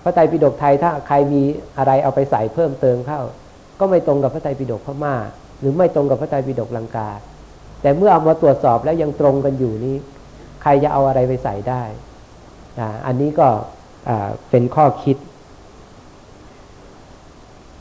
[0.03, 1.43] พระไตรปิฎกไทยถ้าใครมี
[1.79, 3.21] อะไรเอาไปใส่เพิ่มเติมเข้า
[3.81, 5.15] ก็ไม่ตรงกับพระไตรปิฎกพม่า
[5.61, 7.09] หรือไม่ตรงกับพระไตรปิฎกลังกา
[7.83, 9.97] แต่เมื่อเอามาตรวจสอบแล้วยังตรงกันอยู่นี้
[10.63, 11.83] ใครจะเอาอะไรไปใส่ได้
[13.07, 13.49] อันนี้ก็
[14.51, 15.17] เป็นข้อคิด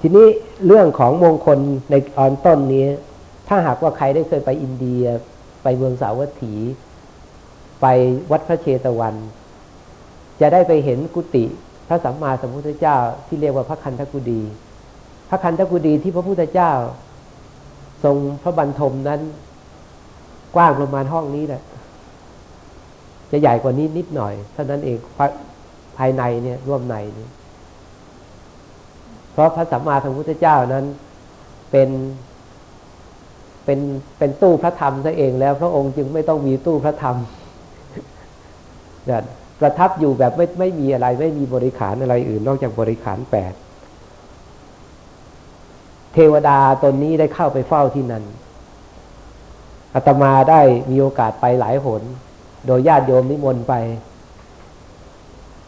[0.01, 0.27] ทีนี้
[0.65, 1.59] เรื่องของมงคล
[1.91, 2.85] ในตอนต้นนี้
[3.47, 5.03] ถ้าหากว่าใครได้เคยไปอินเดีย
[5.63, 6.53] ไปเมืองสาวัตถี
[7.81, 7.85] ไป
[8.31, 9.15] วัดพระเชตวัน
[10.41, 11.45] จะได้ไปเห็นกุฏิ
[11.87, 14.41] พระสัมมาสัมพุทธเจ้าที่เรียกว่าพระคันธกุฎี
[15.29, 16.71] พระคันธกุฎีที่พระพุทธเจ้า
[18.03, 19.21] ทรงพระบรรทมนั้น
[20.55, 21.63] กว้างประมาณห้องนี้แหละ
[23.31, 24.97] จะใหญ่กว่านี้นิดหน่อยเท่านั้นเอง
[25.97, 27.38] ภายในเนี่ยร่วมในนี้เพ
[29.39, 30.85] ราะพระสัมมาสัมพุทธเจ้านั้น
[31.71, 31.89] เป็น
[33.65, 33.79] เป็น
[34.17, 37.15] เป็นตู้พระธรรมซะเองแล้วพระองค์จึงไม่ต้องมีตู้พระธรรม
[39.09, 39.21] นี่ย
[39.59, 43.53] ประทับอยู่แบบไม่ไม่มีอะไร ไม่มีบริขารอะไรอื่น นอกจากบริขารแปด
[46.13, 48.23] เทวดาตนนี้ได้เข้าไปเฝ้าที่นั่น
[49.93, 52.03] อาตมาได้มีโอกาสไปหลายหน
[52.65, 53.73] โดยญาติโยมนิมนต์ไป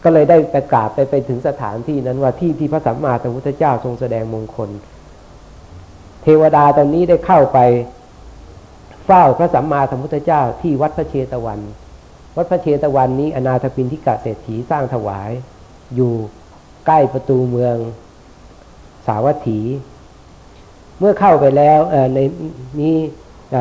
[0.04, 4.70] ก็เลยได้ไปกราบไปไปถึงสถานที่นั้นว่าที่ที่พระสัมมาสัมพุทธเจ้าทรงแสดงมงคล
[6.24, 7.60] เทวดาตอนนี้ได้เข้าไป
[9.06, 11.60] เฝ้าพระสัมมาสัมพุทธเจ้าที่วัดพระเชตวัน
[12.38, 15.32] วัดพระเชตวันนี้อนาถปินทิกะเศรษฐีสร้างถวาย
[15.96, 16.14] อยู่
[16.86, 17.76] ใกล้ประตูเมือง
[19.08, 19.60] สาวัตถี
[21.00, 21.80] เมื่อเข้าไปแล้ว
[22.14, 22.20] ใน
[22.80, 22.96] นี้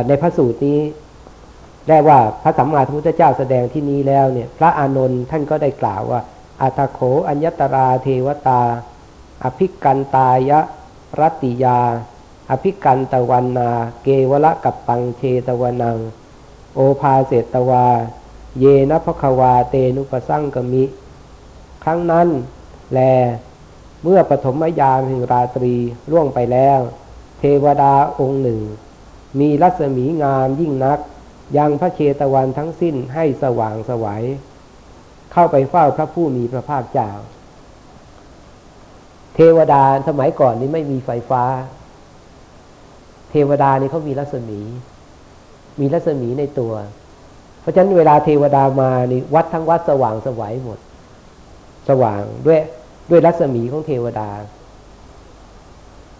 [0.08, 0.78] ในพระสูตรนี้
[1.90, 6.20] ได้ว่าพระสัมมาสัมพุทธเจ้าแสดงที่นี้แล้วเนี่ย พระอานนท์ท่านก็ได้กล่าวว่า
[6.62, 8.62] อัตโขอัญญตราเทวตา
[9.44, 10.60] อภิกันตายะ
[11.20, 11.80] รัติยา
[12.50, 13.70] อภิกันตะวันนา
[14.02, 15.98] เกวละกับปังเชตวนัง
[16.74, 17.86] โอภาเสตวา
[18.58, 20.84] เยนะพควาเตนุปสั่งกมิ
[21.84, 22.28] ครั้งนั้น
[22.92, 23.00] แล
[24.02, 25.74] เมื่อปฐมยามแห่งราตรี
[26.10, 26.80] ล่วงไปแล้ว
[27.38, 28.60] เทวดาองค์หนึ่ง
[29.38, 30.98] มีรัศมีงามยิ่งนัก
[31.56, 34.24] ยังพระเชตวันทั้งสิ้นให้สว่างสวัย
[35.32, 37.10] เข้าไปเฝ้าพระผู้มีพระภาคเจ้า
[39.34, 41.44] เทวดาสมัยก่อนนี้ไม่มีไฟฟ้า
[43.30, 44.60] เทวดานี่เขามีรัศมี
[45.80, 46.72] มีรัศมีในตัว
[47.60, 50.78] เพราะฉะนั้นเวลาเทวดามานี่วัดทั้งวัดสว่างสวัยหมด
[51.88, 52.58] สว่างด้วย
[53.10, 54.30] ด้วยรัศมีของเทวดา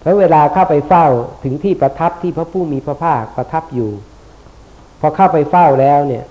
[0.01, 1.07] เพราะเวลาเข้าไปเฝ้า
[1.45, 3.91] ถึงที่ประทับที่พระผู้มีพระภาคประทับอยู่
[5.01, 6.25] พอเข้าไปเฝ้าแล้วเนี่ย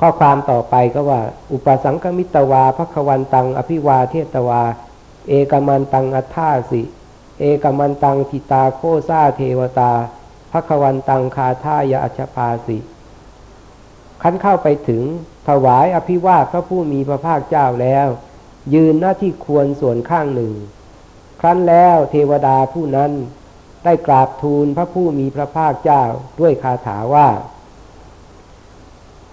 [0.00, 1.20] ข้อความต่อไปก็ว่า
[1.52, 4.62] อุปสังคมิตวาพระควันตัง อภิวาเทตวา
[5.28, 6.82] เอกมันตังอัฏฐาสิ
[7.40, 9.92] เอกมันตังทิตาโคซาเทวตา
[10.50, 12.78] พระควันตังคาทายาอชภาสิ
[14.22, 15.02] ขั้นเข้าไปถึง
[15.48, 18.08] ถวายอภิวาทพระผู้มีพระภาคเจ้าแล้ว
[18.74, 20.52] ยืนหน้าที่ควรส่วนข้างหนึ่ง
[21.40, 23.12] ครั้นแล้วเทวดาผู้นั้น
[23.84, 26.02] ได้กราบทูลพระผู้มีพระภาคเจ้า
[26.40, 27.28] ด้วยคาถาว่า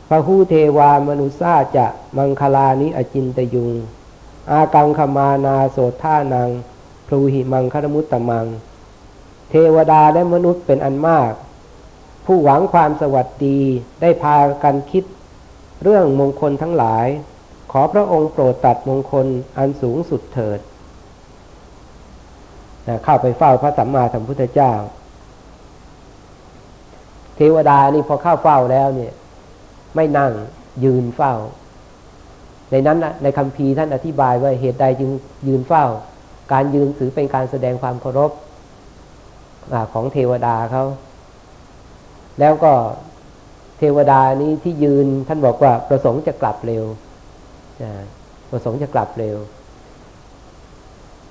[0.09, 3.73] พระผู้เทวามนุษาจะมังคลานิอจินตยุง
[4.51, 6.49] อากังขมานาโสท่านัง
[7.07, 8.45] พลูหิมังคารมุตตมัง
[9.49, 11.33] เทวดาและมนุษย์เป็นอันมาก
[12.25, 13.59] ผู้หวังความสวัสดี
[14.01, 15.03] ได้พากันคิด
[15.83, 17.07] เรื่องมงคลทั้งหลาย
[17.71, 20.59] ขอพระองค์โปรดตัดมงคลอันสูงสุดเถิด
[22.87, 24.71] นะเข้าไปเฝ้าพระสัมมาสัมพุทธเจ้า
[27.35, 29.13] เทวดานี่พอเข้าเฝ้าแล้วเนี่ย
[29.95, 30.31] ไม่นั่ง
[30.83, 31.33] ยืนเฝ้า
[32.71, 35.11] ในนั้นนะในคำพีท่านอธิบายว่าเหตุใดจึง
[35.47, 35.85] ยืนเฝ้า
[36.53, 38.31] การยืนถือเป็นการแสดงความเคารพ
[39.93, 40.83] ของเทวดาเขา
[42.39, 42.73] แล้วก็
[43.79, 46.85] เทวดานี้ที่ยืนท่านบอกว่าประสงค์จะกลับเร็ว
[48.51, 49.37] ประสงค์จะกลับเร็ว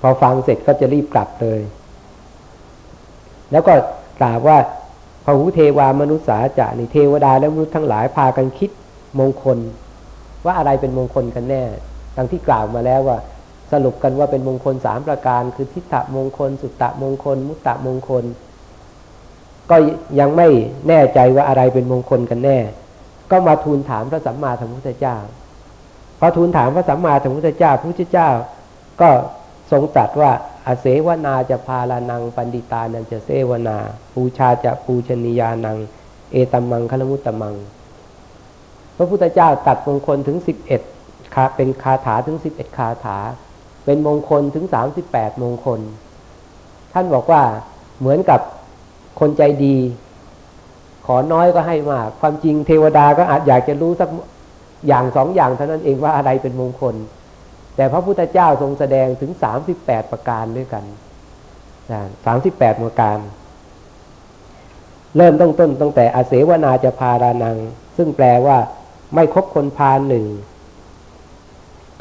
[0.01, 1.61] พอฟังเสร็จก็จะรีบกลับเลย
[3.53, 3.75] แล้วก็
[4.21, 4.59] กล่าวว่า
[5.25, 8.71] พหุเทวามนุษย์สาจะนี่เทวดาและมนุษย์ทั้งหลายพากันคิด
[9.19, 9.59] มงคล
[10.45, 11.65] ว่าอะไรเป็นมงคลกันแน่
[12.17, 13.19] ดังที่กล่าวมาแล้วว่า
[13.73, 18.25] สรุปกันว่าเป็นมงคลสามประการ คือทิฏฐมงคล สุตตะมงคล มุตตะมงคล
[19.71, 19.77] ก็
[20.21, 20.49] ยังไม่
[20.89, 22.59] แน่ใจว่าอะไรเป็นมงคลกันแน่
[23.31, 25.17] ก็มาทูลถามพระสัมมาสัมพุทธเจ้า
[26.19, 28.31] พอทูลถามพระสัมมาสัมพุทธเจ้าพระพุทธเจ้า
[29.01, 29.11] ก็
[29.71, 30.31] ทรงตรัสว่า
[30.67, 33.77] อาเสวนาจะพาลานังปันดิตานันจะเสวนา
[34.15, 35.79] ปูชาจะปูชนียานัง
[36.33, 37.55] เอตัมมังคลมุตตมัง
[38.97, 40.81] พระพุทธเจ้าตัดมงคลถึงสิบเอ็ด
[41.35, 43.19] คาเป็นคาถาถึงสิบเอ็ดคาถา
[43.85, 45.81] เป็นมงคลถึงสามสิบแปดมงคล
[46.93, 47.43] ท่านบอกว่า
[48.01, 48.41] เหมือนกับ
[49.21, 49.77] คนใจดี
[51.07, 54.09] ขอน้อยก็ให้มาก ความจริงเทวดาก็อาจอยากจะรู้สัก
[54.87, 56.95] อย่างสองอย่างเท่านั้นเองว่าอะไรเป็นมงคล
[57.77, 60.85] แต่พระพุทธเจ้าทรงแสดงถึงสามสิบแปดประการด้วยกัน
[62.27, 63.19] สามสิบแปดประการ
[65.17, 67.57] เริ่มต้นต้นตั้งแต่อาเสวนาจะพารานัง
[67.97, 68.57] ซึ่งแปลว่า
[69.15, 70.27] ไม่คบคนพาลหนึ่ง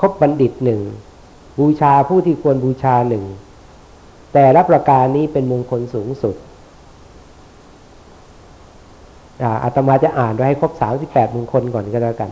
[0.02, 0.82] คบบัณฑิตหนึ่ง
[1.60, 3.24] บูชาผู้ที่ควรบูชาหนึ่ง
[4.34, 6.36] แต่ละประการนี้เป็นมงคลสูงสุด
[9.64, 12.32] อาตมาจะอ่านไว้ให้ครบสามสิบแปดมงคลก่อนก็แล้วกัน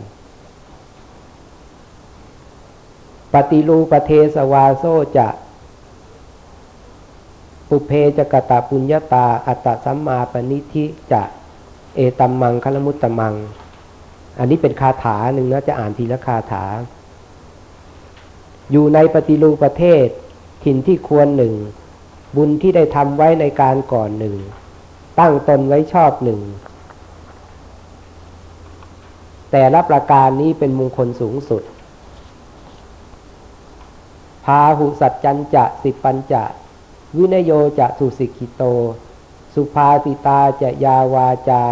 [3.33, 4.83] ปฏิรูปเทสวาโซ
[5.17, 5.27] จะ
[7.69, 11.23] ปุเพจกตะปุญญาตา อัตตสัมมาปณิธิจะ
[11.95, 13.33] เอตัมมังคลมุตตมัง
[14.39, 16.65] อันนี้เป็นคาถาหนึ่งนะจะอ่านทีละคาถา
[18.71, 20.07] อยู่ในปฏิรูปประเทศ
[20.63, 21.53] ถิ่นที่ควรหนึ่ง
[22.35, 24.35] บุญที่ได้ทำไว้ในการก่อนหนึ่ง
[25.19, 26.39] ตั้งตนไว้ชอบหนึ่ง
[29.51, 31.63] แต่ละประการนี้เป็นมงคลสูงสุด
[34.45, 36.43] พาหุสัจจันจะสิปัญจะ
[37.17, 38.63] วินโยจะสุสิกิโต
[39.53, 41.63] สุภาสิตาจะยาวาจา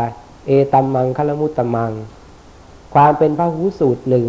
[0.46, 1.92] เอตัมมังคลมุตตมัง
[2.94, 4.28] ความเป็นพระหูสูตรหนึ่ง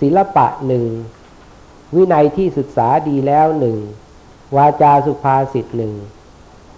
[0.00, 0.86] ศิลปะหนึ่ง
[1.94, 3.78] วินัยที่ศึกษาดีแล้วหนึ่ง
[4.56, 5.94] วาจาสุภาษิตหนึ่ง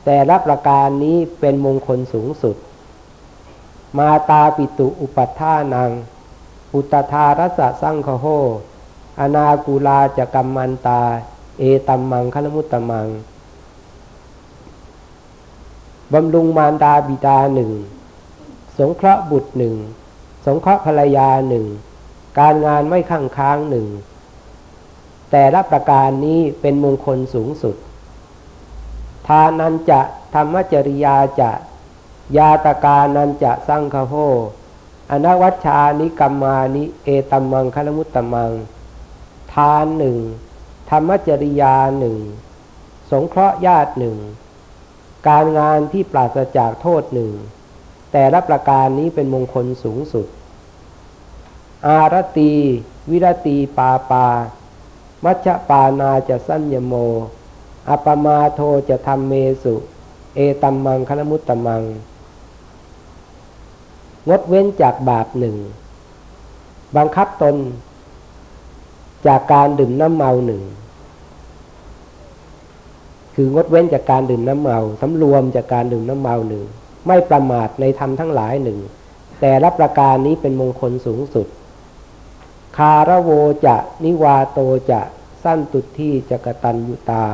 [0.04, 2.56] แต่ละประการนี้เป็นมงคลสูงสุด
[3.98, 5.90] มาตาปิตุอุปัฏฐานัง
[6.74, 8.26] อุตธารสะสังคโห
[9.20, 11.02] อนากูลาจะกรรมันตา
[11.58, 13.08] เอตัมมังคลมุตตมัง
[16.12, 17.70] บำรุงมารดาบิดาหนึ่ง
[18.78, 19.74] สงเคราะห์บุตรหนึ่ง
[20.46, 21.66] สงเคราะห์ภรรยาหนึ่ง
[22.38, 23.86] การงานไม่ข้างค้างหนึ่ง
[25.30, 27.76] แต่ละประการนี้เป็นมงคลสูงสุด
[29.26, 30.00] ทานันจะ
[30.34, 31.50] ธรรมจริยาจะ
[32.36, 34.14] ยาตกานันจะสังคโห
[35.10, 38.50] อนวัชชานิกรรมานิ เอตัมมังคลมุตตมัง
[39.56, 40.18] ทานหนึ่ง
[40.90, 42.16] ธรรมจริยาหนึ่ง
[43.10, 44.16] สงเคราะห์ญาติหนึ่ง
[45.28, 47.30] การงานที่ปราศจากโทษหนึ่ง
[48.12, 50.26] แต่ละประการนี้เป็นมงคลสูงสุด
[51.86, 52.52] อารตี
[53.10, 54.26] วิรตีปาปา
[55.24, 56.94] มัชปานาจะสัญญโม
[57.88, 59.74] อปมาโทจะทำเมสุ
[60.34, 61.82] เอตัมมังคลมุตตมัง
[64.28, 65.56] งดเว้นจากบาปหนึ่ง
[66.96, 67.56] บังคับตน
[69.26, 70.62] จากการดื่มน้ำเมาหนึ่ง
[73.34, 76.64] คืองดเว้นจากการดื่มน้ำเมาสำรวมจากการดื่มน้ำเมาหนึ่ง
[77.06, 78.78] ไม่ประมาทในธรรมทั้งหลายหนึ่ง
[79.40, 81.46] แต่รับประการนี้เป็นมงคลสูงสุด
[82.76, 83.30] คาระโว
[83.66, 85.00] จะนิวาโตจะ
[85.44, 87.24] สั้นตุที่จะกตันยุตา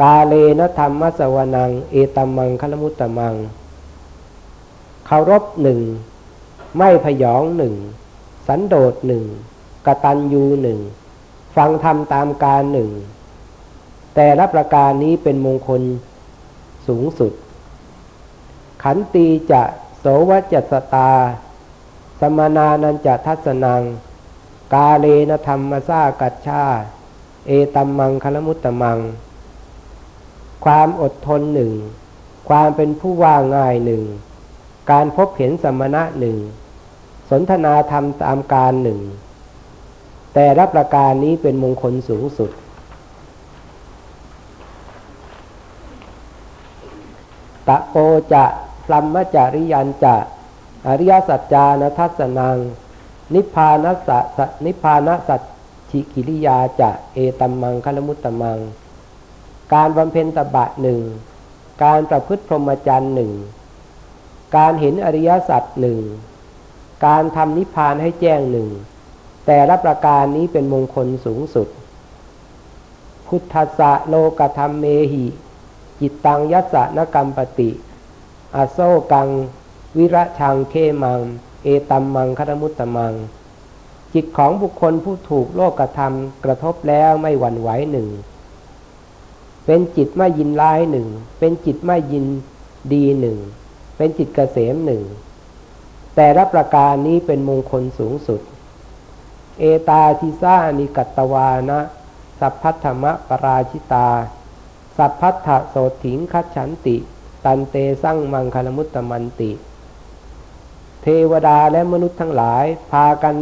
[0.00, 3.34] กาเลนธรรมมัสวนัง เอตัมมังคลมุตตมัง
[5.06, 5.80] เคารพหนึ่ง
[6.78, 7.74] ไม่พยองหนึ่ง
[8.46, 9.24] สันโดษหนึ่ง
[9.86, 10.78] กตัญญูหนึ่ง
[11.56, 12.90] ฟังธรรมตามการหนึ่ง
[14.14, 15.82] แต่ละประการนี้เป็นมงคล
[16.86, 17.32] สูงสุด
[18.82, 19.62] ขันตีจะ
[19.98, 21.10] โสวจัสตา
[22.20, 23.82] สมนานันจะทัศนัง
[24.74, 26.64] กาเลนธรรมซากัจชา
[27.46, 28.98] เอตัมมังคลมุตตมัง
[30.64, 31.72] ความอดทนหนึ่ง
[32.48, 34.02] ความเป็นผู้ว่าง่ายหนึ่ง
[34.90, 36.36] การพบเห็นสมณะหนึ่ง
[37.30, 39.00] สนทนาธรรมตามการหนึ่ง
[40.34, 42.50] แต่รับประการนี้เป็นมงคลสูงสุด
[47.68, 47.96] ตะโป
[48.32, 48.44] จะ
[48.84, 50.16] พลัมมจริยันจะ
[50.86, 52.56] อริยสัจจานทัศนัง
[53.34, 55.40] นิพพานัสสนิพพานสัจ
[55.90, 58.58] ฉิกิริยาจะเอตัมมังคลมุตตมัง
[59.74, 61.00] การบำเพ็ญตบะหนึ่ง
[61.84, 63.32] การประพฤติพรหมจรรย์หนึ่ง
[64.56, 65.98] การเห็นอริยสัจหนึ่ง
[67.06, 68.68] การทำนิพพานให้แจ้งหนึ่ง
[69.46, 71.68] แต่ละประการนี้เป็นมงคลสูงสุด
[73.26, 75.24] พุทธะโลกธรรมเมหิ
[76.00, 77.70] จิตตังยัสสะนกรรมปติ
[78.56, 78.78] อโซ
[79.12, 79.28] กัง
[79.96, 81.20] วิระชังเคมัง
[81.64, 83.14] เอตัมมังคารมุตตมัง
[84.14, 86.12] จิตของบุคคลผู้ถูกโลกธรรม
[86.44, 88.08] กระทบแล้วไม่หวั่นไหวหนึ่ง
[89.66, 92.24] เป็นจิตไม่ยินร้ายหนึ่ง เป็นจิตไม่ยิน
[92.92, 93.38] ดีหนึ่ง
[93.96, 95.02] เป็นจิตเกษมหนึ่ง
[96.16, 98.40] แต่ละประการนี้เป็นมงคลสูงสุด
[99.58, 101.80] เอตาทิซานิกัตตวานะ
[102.40, 104.08] สัพพัทธมะปราชิตา
[104.96, 106.96] สัพพัทธโสถิงคัจฉันติ
[107.44, 109.50] ตันเตสั่งมังคลมุตตมันติ
[111.02, 113.34] เทวดาและมนุษย์ทั้งหลาย พากัน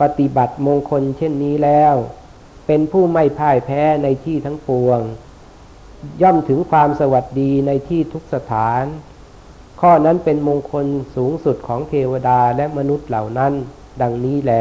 [0.00, 1.94] ปฏิบัติมงคลเช่นนี้แล้ว
[2.66, 5.00] เป็นผู้ไม่พ่ายแพ้ในที่ทั้งปวง
[6.22, 8.84] ย่อมถึงความสวัสดีในที่ทุกสถาน
[9.80, 13.52] ข้อนั้นเป็นมงคลสูงสุดของเทวดาและมนุษย์เหล่านั้น
[14.02, 14.52] ดังนี้แล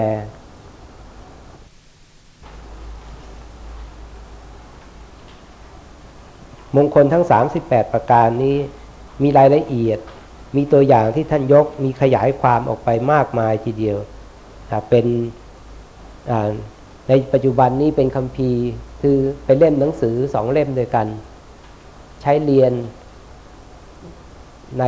[6.76, 7.26] มงคลทั้ง
[7.60, 8.58] 38 ประการนี้
[9.22, 10.00] มีรายละเอียด
[10.56, 13.98] มีตัวอย่างที่ท่านยกมีขยายความออกไปมากมายทีเดียว
[14.90, 15.06] เป็น
[17.08, 18.68] ในปัจจุบันนี้เป็นคำพีร์
[19.02, 21.08] คือเป็นเล่มหนังสือสองเล่มด้วยกัน
[22.22, 22.74] ใช้เรียน
[24.80, 24.84] ใน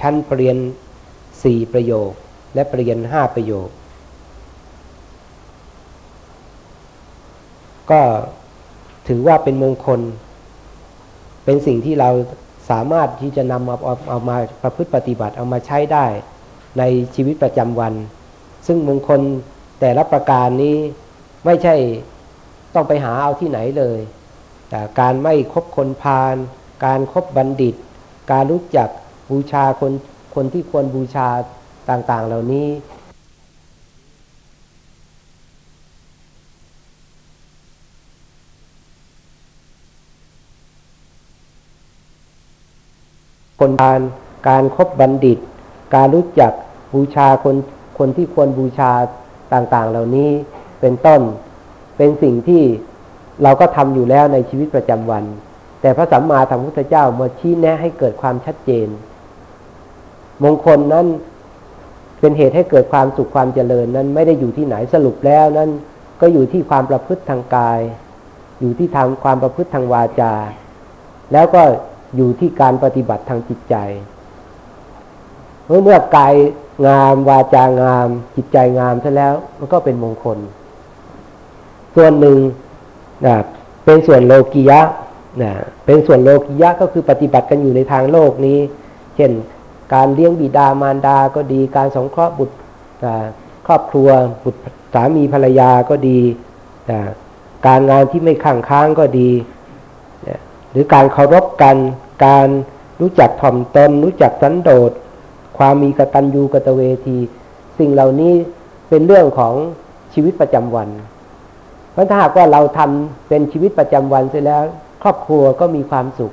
[0.00, 2.10] ชั้นปรริญญาสี่ประโยค
[2.54, 3.68] และปรริญญาห้าประโยค
[7.90, 8.00] ก็
[9.08, 10.00] ถือว่าเป็นมงคล
[11.44, 12.10] เป็นสิ่งที่เรา
[12.70, 16.06] สามารถที่จะนำมาเอาเอามาประพฤติปฏิบัติเอามาใช้ได้
[16.78, 16.82] ใน
[17.14, 17.94] ชีวิตประจำวัน
[18.66, 19.20] ซึ่งมงคล
[19.80, 20.76] แต่ละประการนี้
[21.44, 21.74] ไม่ใช่
[22.74, 24.00] ต้องไปหาเอาที่ไหนเลย
[24.70, 26.34] แต่การไม่คบคนพาล
[26.84, 27.74] การครบบัณฑิต
[28.32, 28.88] การรู้จัก
[29.30, 29.92] บูชาคน
[30.34, 31.28] คนที่ควรบูชา
[31.90, 32.66] ต่างๆ เหล่านี้
[43.60, 44.00] คนพาล
[44.48, 45.38] การครบบัณฑิต
[45.94, 46.52] การรู้จัก
[46.94, 47.56] บูชาคน
[47.98, 48.90] คนที่ควรบูชา
[49.52, 50.30] ต่างๆ เหล่านี้
[50.80, 51.20] เป็นต้น
[51.96, 52.62] เป็นสิ่งที่
[53.42, 55.24] เราก็ทำอยู่แล้วในชีวิตประจำวัน
[55.80, 58.88] แต่พระสัมมาสัมพุทธเจ้ามาชี้แนะให้เกิดความชัดเจน
[60.42, 61.06] มงคลนั้น
[62.20, 65.70] เป็นเหตุให้เกิดความสุขความเจริญนั้นไม่ได้อยู่ที่ไหนสรุปแล้วนั้น
[66.20, 67.80] ก็อยู่ที่ความประพฤติทางกาย
[68.60, 70.32] อยู่ที่ทางความประพฤติทางวาจา
[71.32, 71.62] แล้วก็
[72.16, 73.76] อยู่ที่การปฏิบัติทางจิตใจ
[75.66, 76.34] เมื่อเมื่อกาย
[76.86, 80.38] งามวาจางาม จิตใจงามซะแล้ว มันก็เป็นมงคล
[81.94, 82.38] ส่วนหนึ่ง
[83.26, 83.36] นะ
[83.84, 84.80] เป็นส่วนโลกิยะ
[85.42, 85.52] นะ
[85.84, 88.58] เป็นส่วนโลกิยะก็คือปฏิบัติกันอยู่ในทางโลกนี้
[89.16, 89.30] เช่น
[89.94, 92.56] การเลี้ยงบิดามารดาก็ดี การสงเคราะห์บุตร
[93.66, 94.08] ครอบครัว
[94.44, 94.60] บุตร
[94.94, 96.18] สามีภรรยาก็ดี
[96.90, 97.00] นะ
[97.66, 99.28] การงานที่ไม่ขังค้างก็ดี
[100.70, 101.76] หรือการเคารพกัน
[102.26, 102.48] การ
[103.00, 104.90] รู้จักถ่อมตน รู้จักสันโดษ
[105.58, 107.18] ความมีกตัญญูกตเวที
[107.78, 108.34] สิ่งเหล่านี้
[108.88, 109.54] เป็นเรื่องของ
[110.14, 110.88] ชีวิตประจำวัน
[111.92, 114.62] เพราะถ้าหากว่าเราทำเป็นชีวิตประจำวันเสร็จแล้ว
[115.02, 116.32] ครอบครัวก็มีความสุข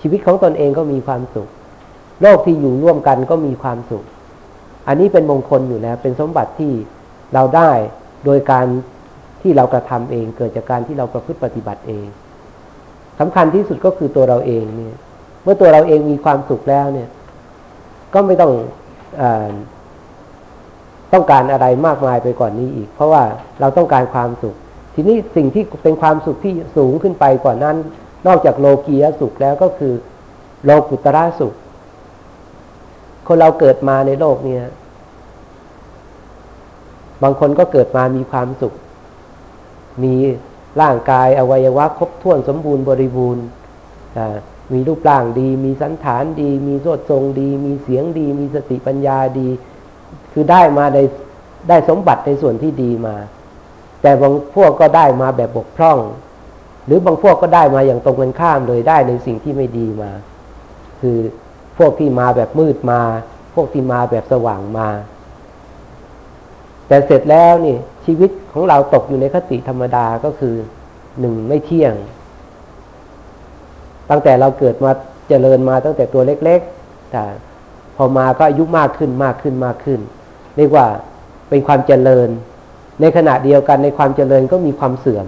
[0.00, 1.48] ชีวิตของตนเองก็มีความสุข
[2.22, 4.04] โลกที่อยู่ร่วมกันก็มีความสุข
[4.88, 6.72] อันนี้เป็นมงคลอยู่แล้ว เป็นสมบัติที่
[7.34, 7.70] เราได้
[8.24, 8.66] โดยการ
[9.42, 12.06] ที่เรากระทำเอง เกิดจากการที่เราประพฤติปฏิบัติเอง
[13.18, 14.96] สำคัญที่สุดก็คือตัวเราเองเนี่ย
[15.42, 17.08] เมื่อตัวเราเองมีความสุขแล้วเนี่ย
[18.14, 18.52] ก็ไม่ต้อง
[19.20, 19.22] อ
[21.12, 23.22] ต้องการอะไรมากมายไปกว่านนี้อีก เพราะว่า
[23.60, 24.56] เราต้องการความสุข
[24.94, 27.76] ทีนี้สิ่งที่เป็นความสุขที่สูงขึ้นไปกว่านั้น
[28.26, 29.92] นอกจากโลกียสุขแล้วก็คือ
[30.64, 31.54] โลกุตระสุข
[33.26, 34.62] คนเราเกิดมาในโลกเนี่ย
[37.22, 38.74] บางคนก็เกิดมามีความสุข
[40.02, 40.14] มี
[40.82, 43.44] ร่างกายอวัยวะครบถ้วนสมบูรณ์บริบูรณ์
[44.72, 49.48] มีรูปร่างดี มีสันฐานดี มีโสดทรงดี มีเสียงดี มีสติปัญญาดี
[50.32, 51.02] คือได้มาได้
[51.68, 53.16] ได้สมบัติในส่วนที่ดีมา
[54.02, 55.98] แต่บางพวกก็ได้มาแบบบกพร่อง
[56.86, 60.10] หรือบางพวกก็ได้มาอย่างตรงกันข้ามเลยได้ในสิ่งที่ไม่ดีมา
[61.00, 61.18] คือ
[61.78, 63.00] พวกที่มาแบบมืดมา
[63.54, 64.88] พวกที่มาแบบสว่างมา
[66.88, 70.54] แต่เสร็จแล้วนี่ชีวิตของเราตกอยู่ในคติธรรมดาก็คือ
[71.20, 71.94] หนึ่งไม่เที่ยง
[74.10, 74.90] ตั้งแต่เราเกิดมา
[75.28, 77.24] เจริญมาตั้งแต่ตัวเล็กๆแต่
[77.96, 80.00] พอมาก็อายุมากขึ้นมากขึ้นมากขึ้น
[80.56, 80.86] เรียกว่า
[81.48, 82.28] เป็นความเจริญ
[83.00, 85.26] ในขณะเดียวกันในความเจริญก็มีความเสื่อม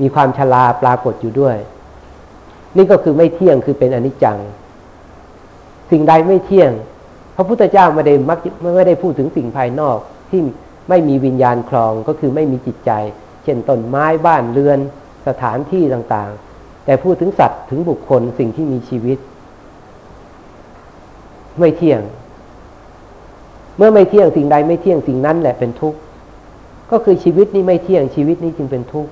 [0.00, 1.56] มีความชราปรากฏอยู่ด้วย
[2.76, 4.38] นี่ก็คือไม่เที่ยงคือเป็นอนิจจัง
[5.90, 6.70] สิ่งใดไม่เที่ยง
[7.36, 9.98] พระพุทธเจ้าไม่ได้มักไม่ได้พูดถึงสิ่งภายนอก
[10.30, 10.40] ที่
[10.88, 12.90] ไม่มีวิญญาณคลองก็คือไม่มีจิตใจ
[13.44, 14.78] เช่นต้นไม้บ้านเรือน
[15.26, 19.18] สถานที่ต่างๆ แต่พูดถึงสัตว์ถึงบุคคลสิ่งที่มีชีวิต
[21.60, 22.00] ไม่เที่ยง
[23.76, 25.98] เมื่อไม่เที่ยงสิ่งใดไม่เที่ยงสิ่งนั้นแหละเป็นทุกข์
[26.90, 29.10] ก็คือชีวิตนี้ไม่เที่ยงชีวิตนี้จึงเป็นทุกข์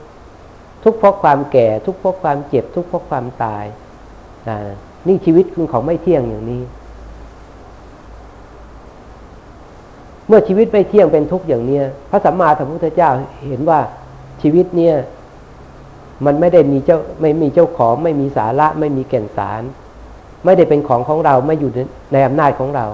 [0.84, 3.64] ทุกข์เพราะความแก่ทุกข์เพราะความเจ็บ ทุกข์เพราะความตาย
[4.48, 4.58] นะ
[5.06, 6.62] นี่ชีวิตคือของไม่เที่ยงอย่างนี้
[10.28, 13.10] เมื่อชีวิตไม่เที่ยงเป็นทุกข์อย่างเนี้ยพระสัมมาสัมพุทธเจ้า
[13.48, 13.80] เห็นว่า
[14.42, 14.94] ชีวิตเนี่ย
[16.24, 19.62] มันไม่ได้มีเจ้าไม่มีเจ้าของ ไม่มีสาระ ไม่มีแก่นสาร
[20.44, 21.70] ไม่ได้เป็นของของเราไม่อยู่
[22.12, 22.86] ในอำนาจของเรา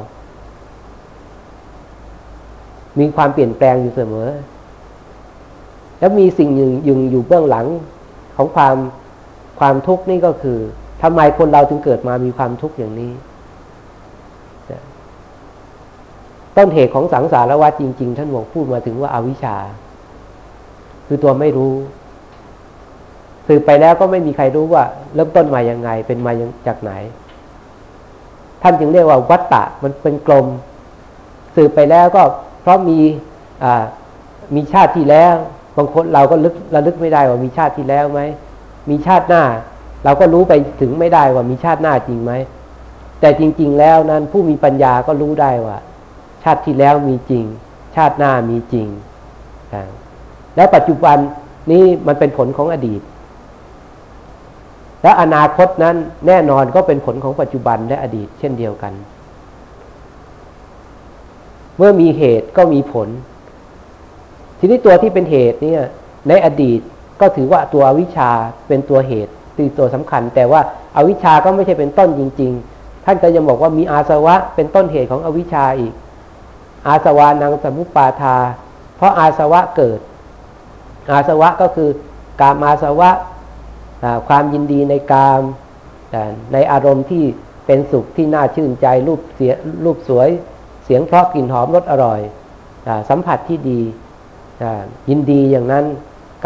[2.99, 4.29] มีความเปลี่ยนแปลงอยู่เสมอ
[5.99, 7.67] แล้วมีสิ่งหนึ่งยึงอยู่เบื้องหลัง
[8.37, 8.77] ของความ
[9.61, 10.59] ความทุกข์นี่ก็คือ
[11.03, 13.13] ทำไมคนเราถึงเกิดมามีความทุกข์อย่างนี้
[16.57, 19.57] ต้นเหตุของสังสารวัฏจริง ๆ ท่านบอกพูดมาถึงว่าอาวิชชา
[21.07, 21.75] คือตัวไม่รู้
[23.47, 24.85] สืบไปแล้วก็ไม่มีใครรู้ว่า
[25.15, 26.33] เริ่มต้นมาอย่างไง เป็นมา
[26.67, 26.93] จากไหน
[28.63, 30.47] ท่านจึงเรียกว่าวัตตะมันเป็นกลม
[31.57, 32.23] สืบไปแล้วก็
[32.63, 32.99] เพราะมี
[34.55, 35.35] มีชาติที่แล้ว
[35.77, 38.21] บางคนเราก็ลึกระลึกไม่ได้ว่ามีชาติที่แล้วไหม
[38.91, 39.45] มีชาติหน้า
[40.05, 42.33] เราก็รู้ไปถึงไม่ได้ว่ามีชาติหน้าจริงไหม
[43.21, 45.79] แต่จริง ๆ แล้วนั้นผู้มีปัญญาก็รู้ได้ว่า
[46.43, 47.45] ชาติที่แล้วมีจริง
[47.97, 48.87] ชาติหน้ามีจริง
[50.57, 51.17] แล้วปัจจุบัน
[51.71, 53.03] นี้มันเป็นผลของอดีต
[55.03, 58.93] และอนาคตนั้นแน่นอนก็เป็นผลของปัจจุบันและอดีตเช่นเดียวกัน
[61.77, 63.09] เมื่อมีเหตุก็มีผล
[64.59, 65.83] ทีนี้ตัวที่เป็นเหตุเนี่ย
[66.29, 66.81] ในอดีต
[67.21, 68.31] ก็ถือว่าตัวอวิชชา
[68.69, 70.61] เป็นตัวเหตุตีตัวสำคัญ แต่ว่า
[70.97, 75.93] อาวิชชาก็ไม่ใช่เป็นต้นจริง ๆ ท่านก็ยังบอกว่ามีอาสวะเป็นต้นเหตุของอวิชชาอีก
[76.87, 78.37] อาสวานังสมุปปาทา
[78.97, 80.01] เพราะอาสวะเกิด
[81.13, 81.91] อาสวะก็คือ
[82.41, 83.11] กามอาสวะ
[84.29, 85.43] ความยินดีในกาม
[86.53, 87.25] ในอารมณ์ที่
[87.67, 89.53] เป็นสุขที่น่าชื่นใจรูปเสีย
[89.85, 90.29] รูปสวย
[90.85, 92.21] เสียงเพราะกลิ่นหอมรสอร่อย
[93.09, 93.81] สัมผัสที่ดี
[95.09, 95.85] ยินดีอย่างนั้น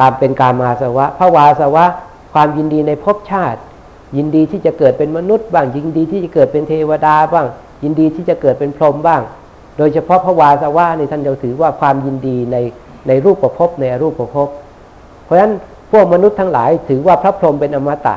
[0.00, 1.84] การเป็นการมาสวะภาวาสวะ
[2.32, 3.60] ความยินดีในภพชาติ
[4.16, 7.46] ยินดีที่จะเกิดเป็นมนุษย์บ้างยินดีที่จะเกิดเป็นเทวดาบ้าง
[7.82, 9.22] ยินดีที่จะเกิดเป็นพรหมบ้าง
[9.78, 12.56] โดยเฉพาะภาวาสวะในท่านจะถือว่าความยินดีใน
[13.08, 14.48] ในรูปประพบในรูปประพบ
[15.24, 15.52] เพราะฉะนั้น
[15.92, 18.16] พวกมนุษย์ทั้งหลายถือว่าพระพรหมเป็นอมตะ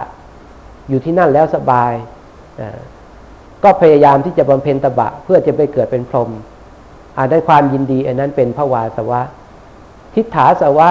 [0.89, 1.93] อยู่ที่นั่นแล้วสบาย
[3.64, 6.30] ก็พยายามที่จะบำเพ็ญตบะเพื่อจะไปเกิดเป็นพรหม
[7.18, 9.22] อาจได้ความยินดีอันนั้นเป็นภาวาสวะ
[10.16, 10.89] ทิฏฐาสวะ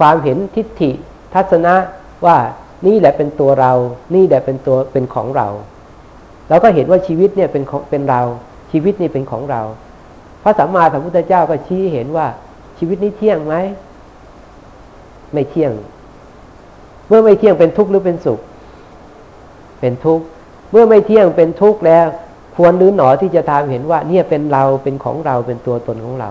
[0.00, 0.90] ความเห็นทิฏฐิ
[1.34, 1.74] ทัศนะ
[2.26, 2.36] ว่า
[2.86, 3.72] นี่แหละเป็นตัวเรา
[4.14, 5.48] นี่แหละเป็นตัวเป็นของเรา
[6.48, 8.22] เราก็เห็นว่าชีวิตเนี่ยเป็นเป็นเรา
[8.72, 9.62] ชีวิตนี่เป็นของเรา
[10.44, 12.26] พระสัมมาสัมพุทธเจ้าก็ชี้เห็นว่า
[12.78, 13.54] ชีวิตนี้เที่ยงไหม
[15.32, 15.72] ไม่เที่ยง
[17.08, 18.40] เมื่อไม่เที่ยงเป็นทุกข์หรือเป็นสุข
[19.80, 20.24] เป็นทุกข์
[20.70, 22.06] เมื่อไม่เที่ยงเป็นทุกข์แล้ว
[22.56, 26.30] ควรหรือหนอที่จะทำเห็นว่า เนี่ยเป็นเราเป็นของเราเป็นตัวตนของเรา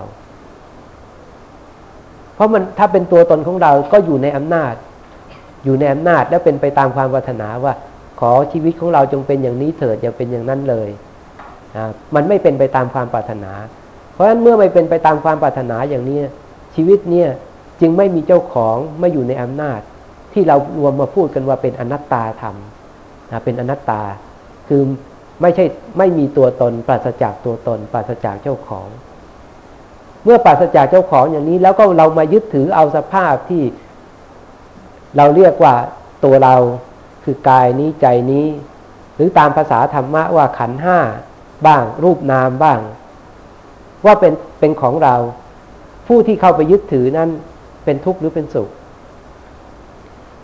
[2.36, 4.74] เพราะมันถ้าเป็นตัวตนของเราก็อยู่ในอำนาจ
[5.66, 7.74] อยู่ในอำนาจและเป็นไปตามความปรารถนาว่า
[8.20, 10.90] ขอชีวิตของเราจงเป็นอย่างนี้เถิดอย่าเป็นอย่างนั้นเลย
[12.16, 13.52] มันไม่เป็นไปตามความปรารถนา
[14.14, 16.20] เพราะฉะนั้นเมื่อไม่เป็นไปตามความปรารถนาอย่างนี้
[16.76, 17.30] ชีวิตเนี่ย
[17.82, 19.80] จึงไม่มีเจ้าของไม่อยู่ในอำนาจ
[20.34, 22.56] ที่เรารวมมาพูดกันว่าเป็นอนัตตาธรรม
[23.46, 24.02] เป็นอนัตตา
[24.68, 24.82] คือ
[25.42, 25.66] ไม่ใช่
[25.98, 28.88] ไม่มีตัวตน ปราศจากตัวตน ปราศจากเจ้าของ
[30.24, 33.64] เมื่อปราศจากเจ้าของอย่างนี้ แล้วก็เรามายึดถือเอาสภาพที่
[35.18, 35.76] เราเรียกว่า
[36.26, 36.56] ตัวเรา
[37.24, 38.48] คือกายนี้ใจนี้
[39.16, 41.00] หรือตามภาษาธรรมะว่าขันห้า
[41.66, 42.80] บ้างรูปนามบ้าง
[44.06, 45.16] ว่าเป็นเป็นของเรา
[46.08, 47.30] ผู้ที่เข้าไปยึดถือนั้น
[47.86, 48.70] เป็นทุกข์หรือเป็นสุข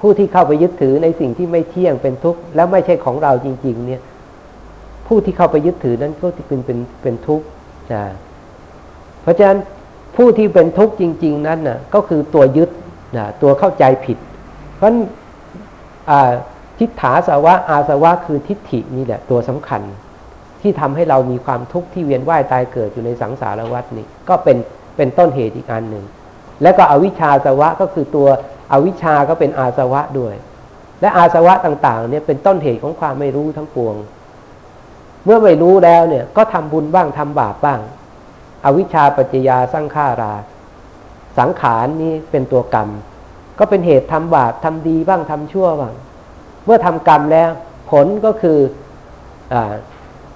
[0.01, 4.01] ผู้ที่เข้าไปยึดถือในสิ่งที่ไม่เที่ยงเป็นทุกข์แล้วไม่ใช่ของเราจริง ๆ เนี่ย
[5.07, 7.45] ผู้ที่เข้าไปยึดถือนั้นก็เป็นเป็นเป็นทุกข์
[7.93, 8.03] นะ
[9.21, 9.59] เพราะฉะนั้น
[10.15, 12.69] ผู้ที่เป็นทุกข์จริง ๆ นั้นน่ะก็คือตัวยึด
[13.17, 14.17] นะตัวเข้าใจผิด
[14.75, 14.91] เพราะ
[16.79, 19.81] ทิฏฐาสาวะอาสวะคือทิฏฐินี่แหละตัวสำคัญ
[20.61, 24.57] ที่ทำให้เรามีความทุกข์ที่เวียนว่ายตายเกิดอยู่ในสังสารวัฏนี้ก็เป็น
[24.97, 26.05] เป็นต้นเหตุอีกอันหนึ่ง
[26.61, 28.27] แล้วก็อวิชชาสวะก็คือตัว
[28.71, 30.35] อวิชชาก็เป็นอาสวะด้วย
[31.01, 33.95] และอาสวะต่างๆเนี่ยเป็นต้นเหตุของความไม่รู้ทั้งปวง
[35.25, 37.79] เมื่อไม่รู้แล้วเนี่ยก็ทำบุญบ้างทำบาปบ้าง
[38.65, 40.33] อวิชชาปัจจยาสร้างฆารา
[41.39, 42.89] สังขารนี้เป็นตัวกรรม
[43.59, 45.93] ก็เป็นเหตุทำบาปทำดีบ้างทำชั่วบ้าง
[46.65, 47.49] เมื่อทำกรรมแล้ว
[47.91, 48.59] ผลก็คือ
[49.53, 49.55] อ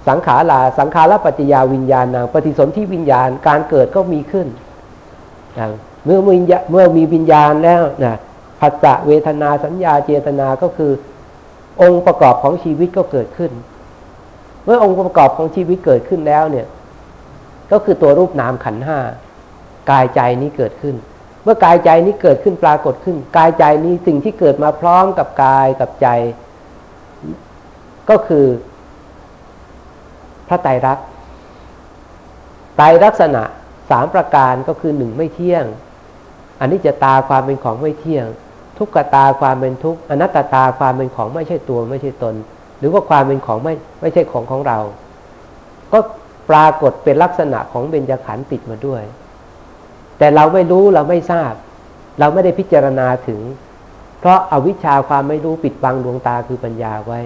[0.08, 4.48] สังขาราสังขารปัจจยาวิญญาณนางปฏิสนธิวิญญาณการเกิดก็มีขึ้น
[6.04, 6.36] เมื่อมี
[6.70, 8.16] เมื่อมีวิญญาณแล้วนะ
[8.60, 10.92] ผัสสะเวทนาสัญญาเจตนาก็คือ
[11.82, 13.52] องค์ประกอบของชีวิตก็เกิดขึ้น
[14.64, 16.66] เมื่อองค์ประกอบของชีวิตเกิดขึ้นแล้วเนี่ย
[17.72, 18.98] ก็คือตัวรูปนามขันห้า
[19.90, 20.94] กายใจนี้เกิดขึ้น
[21.44, 26.08] เมื่อกายใจนี้เกิดขึ้นปรากฏขึ้น กายใจนี้สิ่งที่เกิดมาพร้อมกับกายกับใจ
[28.10, 28.46] ก็คือ
[30.48, 31.04] พระไตรลักษณ์
[32.76, 33.42] ไตรลักษณะ
[33.90, 35.64] สามประการก็คือหนึ่งไม่เที่ยง
[36.60, 38.26] อันนี้จะตาความเป็นของไม่เที่ยง
[38.78, 42.34] ทุกขตาความเป็นทุกข์อนัตตาความเป็นของไม่ใช่ตัวไม่ใช่ตน
[42.78, 44.78] หรือว่าความเป็นของไม่ไม่ใช่ของของเรา
[45.92, 45.98] ก็
[46.50, 49.02] ปรากฏเป็นลักษณะของเบญจขันธ์ติดมาด้วย
[50.18, 51.52] แต่เราไม่รู้เราไม่ทราบ
[52.20, 53.40] เราไม่ได้พิจารณาถึง
[54.20, 57.20] เพราะอาวิชชาความไม่รู้ปิดบังดวงตาคือปัญญาไว้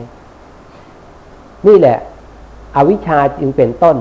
[1.66, 1.98] นี่แหละ
[2.76, 3.96] อวิชชาจึงเป็นต้น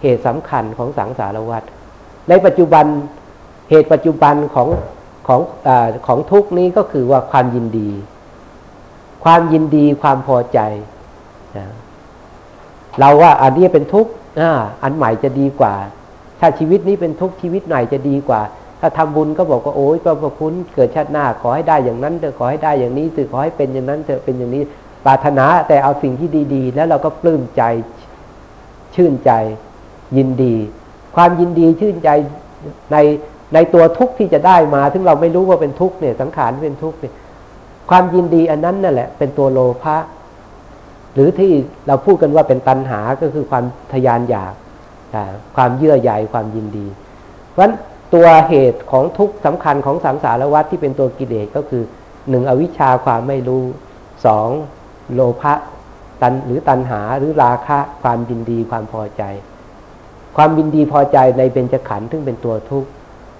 [0.00, 1.62] เหตุสำคัญของสังสารวัฏ
[2.28, 2.84] ในปัจจุบัน
[3.70, 4.68] เหตุปัจจุบันของ
[5.28, 5.68] ของอ
[6.06, 7.90] ของทุกนี้ก็คือว่าความยินดี
[9.24, 10.58] ความยินดีความพอใจ
[11.56, 11.66] นะ
[12.98, 14.12] เราว่าอันนี้เป็นทุกข์
[14.82, 15.74] อันใหม่จะดีกว่า
[16.40, 18.40] ถ้าชีวิตนี้เป็นทุกข์ชีวิตใหม่จะดีกว่า
[18.80, 24.62] ถ้าทำบุญก็บอกว่าโอ้ยพระคุณเกิดชาติหน้า ขอให้ได้อย่างนั้นเถอะขอให้ได้อย่างนี้เถอะขอให้เป็นอย่างนั้นเถอะเป็นอย่างนี้
[25.04, 27.62] ปรารถนาแต่เอาสิ่งที่ดี ๆ แล้วเราก็ปลื้มใจ
[28.94, 29.32] ชื่นใจ
[30.16, 30.54] ยินดี
[31.16, 32.10] ความยินดีชื่นใจ
[32.92, 32.96] ใน
[33.54, 37.14] ในตัวทุกข์ที่จะได้มาถึงเราไม่รู้ว่าเป็นทุกข์เนี่ยสังขารเป็นทุกข์เนี่ย
[37.90, 39.96] ความยินดีอันนั้นนั่นแหละ เป็นตัวโลภะ
[41.14, 41.52] หรือที่
[41.86, 44.54] เราพูดกันว่าเป็นตัณหาก็คือความทยานอยาก
[45.56, 46.86] ความเยื่อใยความยินดี
[47.50, 47.74] เพราะฉะนั้น
[48.14, 51.82] ตัวเหตุของทุกข์สำคัญของสังสารวัฏที่เป็นตัวกิเลสก็คือ
[52.30, 53.64] หนึ่งอวิชชาความไม่รู้
[54.26, 54.48] สอง
[55.14, 55.52] โลภะ
[56.22, 59.22] ตันหรือตัณหาหรือราคะความยินดีความพอใจ
[60.36, 62.88] ความยินดีพอใจในเบญจขันธ์ซึ่งเป็นตัวทุกข์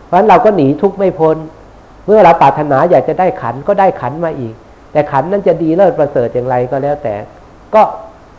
[0.06, 1.36] เพราะฉะนั้นเราก็หนีทุกข์ไม่พ้น
[2.06, 4.54] เมื่อเราปรารถนาอยากจะได้ขันก็ได้ขันมาอีก
[4.92, 7.14] แต่ขันนั้นจะดีเลิศประเสริฐอย่างไรก็แล้วแต่
[7.74, 7.82] ก็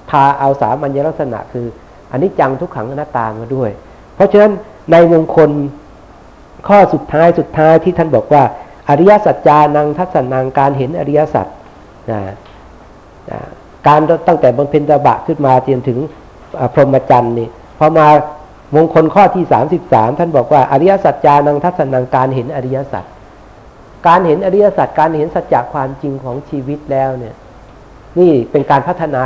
[0.10, 1.68] พาเอาสามัญลักษณะคือ
[2.12, 3.70] อันนี้จังทุกขังอนัตตามาด้วย
[4.16, 4.52] เพราะฉะนั้น
[4.92, 5.50] ในมงคล
[6.68, 8.44] ข้อสุดท้ายสุดท้ายที่ท่านบอกว่า
[8.90, 11.48] อริยสัจจานังทัศนังการเห็นอริยสัจ
[12.12, 12.22] นะ
[13.88, 16.00] การตั้งแต่บนเพนตบะขึ้นมาจนถึง
[16.74, 17.48] พรหมจรรย์นี่
[17.80, 18.08] พอมา
[18.76, 23.06] มงคลข้อที่สามสิบสามท่านบอกว่าอริยสัจจานังทัศนังการเห็นอริยสัจ
[24.08, 27.36] การเห็นอริยสัจการเห็นสัจจะความจริงของชีวิตแล้วเนี่ย
[28.20, 29.24] นี่เป็นการพัฒนา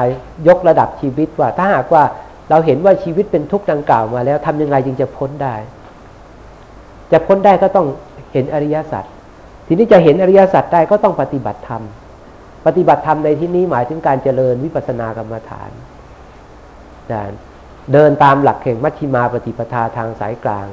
[0.47, 2.03] ยกระดับชีวิตว่า ถ้าหากว่า
[2.49, 5.55] เราเห็นว่าชีวิตเป็นทุกข์ดังกล่าวมาแล้วทำยังไงจึงจะพ้นได้
[7.11, 7.87] จะพ้นได้ก็ต้อง
[8.33, 9.03] เห็นอริยสัจ
[9.67, 11.83] ทีนี้จะเห็นอริยสัจได้ก็ต้องปฏิบัติธรรม
[12.65, 15.71] ปฏิบัติธรรมในที่นี้หมายถึงการเจริญวิปัสสนากรรมฐาน
[17.93, 20.67] เดินตามหลักแห่งมัชฌิมาปฏิปทาทางสายกลาง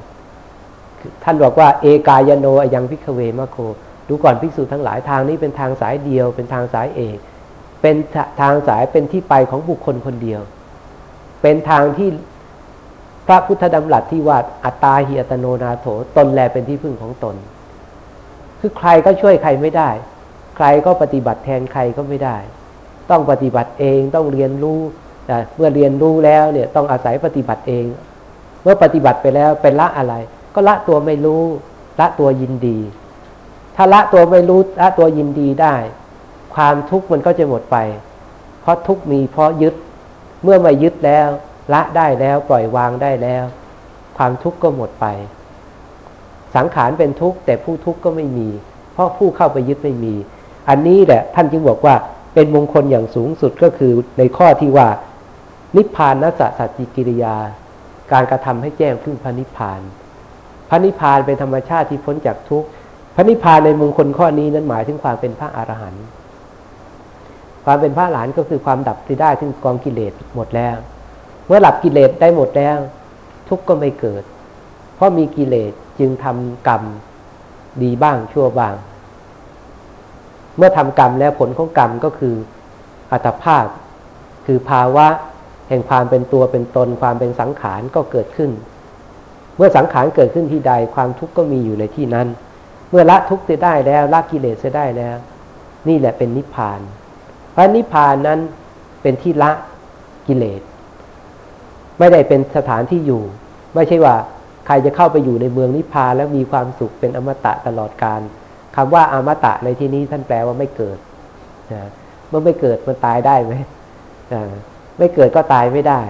[1.23, 3.57] ท่านบอกว่าเอกายโนยังพิกเวมะโค
[4.09, 7.19] ดูก่อนภิกษุทั้งหลายทางนี้เป็นทางสายเดียว เป็นทางสายเอก
[7.83, 7.97] เป็น
[8.41, 10.41] ทางสายเป็นที่ไปของบุคคลคนเดียว
[11.43, 12.09] เป็นทางที่
[13.27, 17.37] พระพุทธดำรัสที่ว่าอัตตาหิอัตโนนาโถตนแลเป็นที่พึ่งของตน
[18.61, 19.91] คือใครก็ช่วยใครไม่ได้
[20.57, 22.37] ใครก็ปฏิบัติแทนใครก็ไม่ได้
[23.11, 24.81] ต้องปฏิบัติเองต้องเรียนรู้
[25.57, 27.85] เมื่อเรียนรู้แล้วเนี่ยต้องอาศัยปฏิบัติเอง
[28.63, 30.15] เมื่อปฏิบัติไปแล้วเป็นละอะไร
[30.55, 31.43] ก็ละตัวไม่รู้
[32.01, 32.79] ละตัวยินดี
[33.77, 35.75] ถ้าละตัวไม่รู้ละตัวยินดีได้
[36.55, 37.77] ความทุกข์มันก็จะหมดไป
[38.61, 39.75] เพราะทุกข์มีเพราะยึด
[40.43, 41.29] เมื่อไม่ยึดแล้ว
[41.73, 43.45] ละได้แล้วปล่อยวางได้แล้ว
[44.17, 45.07] ความทุกข์ก็หมดไป
[46.57, 48.49] สังขารเป็นทุกข์แต่ผู้ทุกข์ก็ไม่มี
[48.93, 50.15] เพราะผู้เข้าไปยึดไม่มี
[50.69, 51.95] อันนี้แหละท่านจึงบอกว่า
[52.35, 54.89] เป็นมงคลอย่างสูงสุดก็คือในข้อที่ว่า
[55.77, 57.37] นิพพานนัสสัจจิกิริยา
[58.13, 59.81] การกระทำให้แจ้งพึ่งพระนิพพาน
[60.69, 62.69] พระนิพพานเป็นธรรมชาติที่พ้นจากทุกข์
[63.15, 66.05] พระนิพพานในมงคลข้อนี้นั้นหมายถึงความเป็นพระอรหันต์
[67.65, 70.77] ความเป็นพระหลานก็คือความดับที่ได้ถึงกองกิเลสหมดแล้ว
[71.47, 72.79] เมื่อหลับกิเลสได้หมดแล้ว
[73.49, 74.23] ทุกข์ก็ไม่เกิด
[74.95, 76.83] เพราะมีกิเลสจึงทำกรรม
[77.83, 78.75] ดีบ้างชั่วบ้าง
[80.57, 82.35] เมื่อทำกรรมแล้วผลของกรรมก็คือ
[83.13, 83.67] อัตภาพ
[84.47, 85.07] คือภาวะ
[85.69, 88.51] แห่งความเป็นตัวเป็นตน ความเป็นสังขารก็เกิดขึ้น
[89.57, 92.29] เมื่อสังขารเกิดขึ้นที่ใดความทุกข์ก็มีอยู่ในที่นั้น
[92.91, 95.17] เมื่อละทุกข์จะได้แล้วละกิเลสจะได้แล้ว
[95.89, 96.81] นี่แหละเป็นนิพพาน
[97.53, 98.41] เพราะนิพพานนั้น
[99.03, 99.51] เป็นที่ละ
[100.27, 100.61] กิเลส
[101.99, 103.23] ไม่ได้เป็นสถานที่อยู่
[103.75, 104.15] ไม่ใช่ว่า
[104.67, 108.21] ใครจะเข้าไปอยู่ในเมืองนิพพานแล้วมีความสุขเป็นอมตะตลอดกาล
[108.77, 110.99] คำว่าอมตะในที่นี้ท่านแปลว่าไม่เกิด
[111.73, 111.83] นะ
[112.29, 113.55] เมื่อไม่เกิดมันตายได้ไหม
[114.99, 116.01] ไม่เกิดก็ตายไม่ได้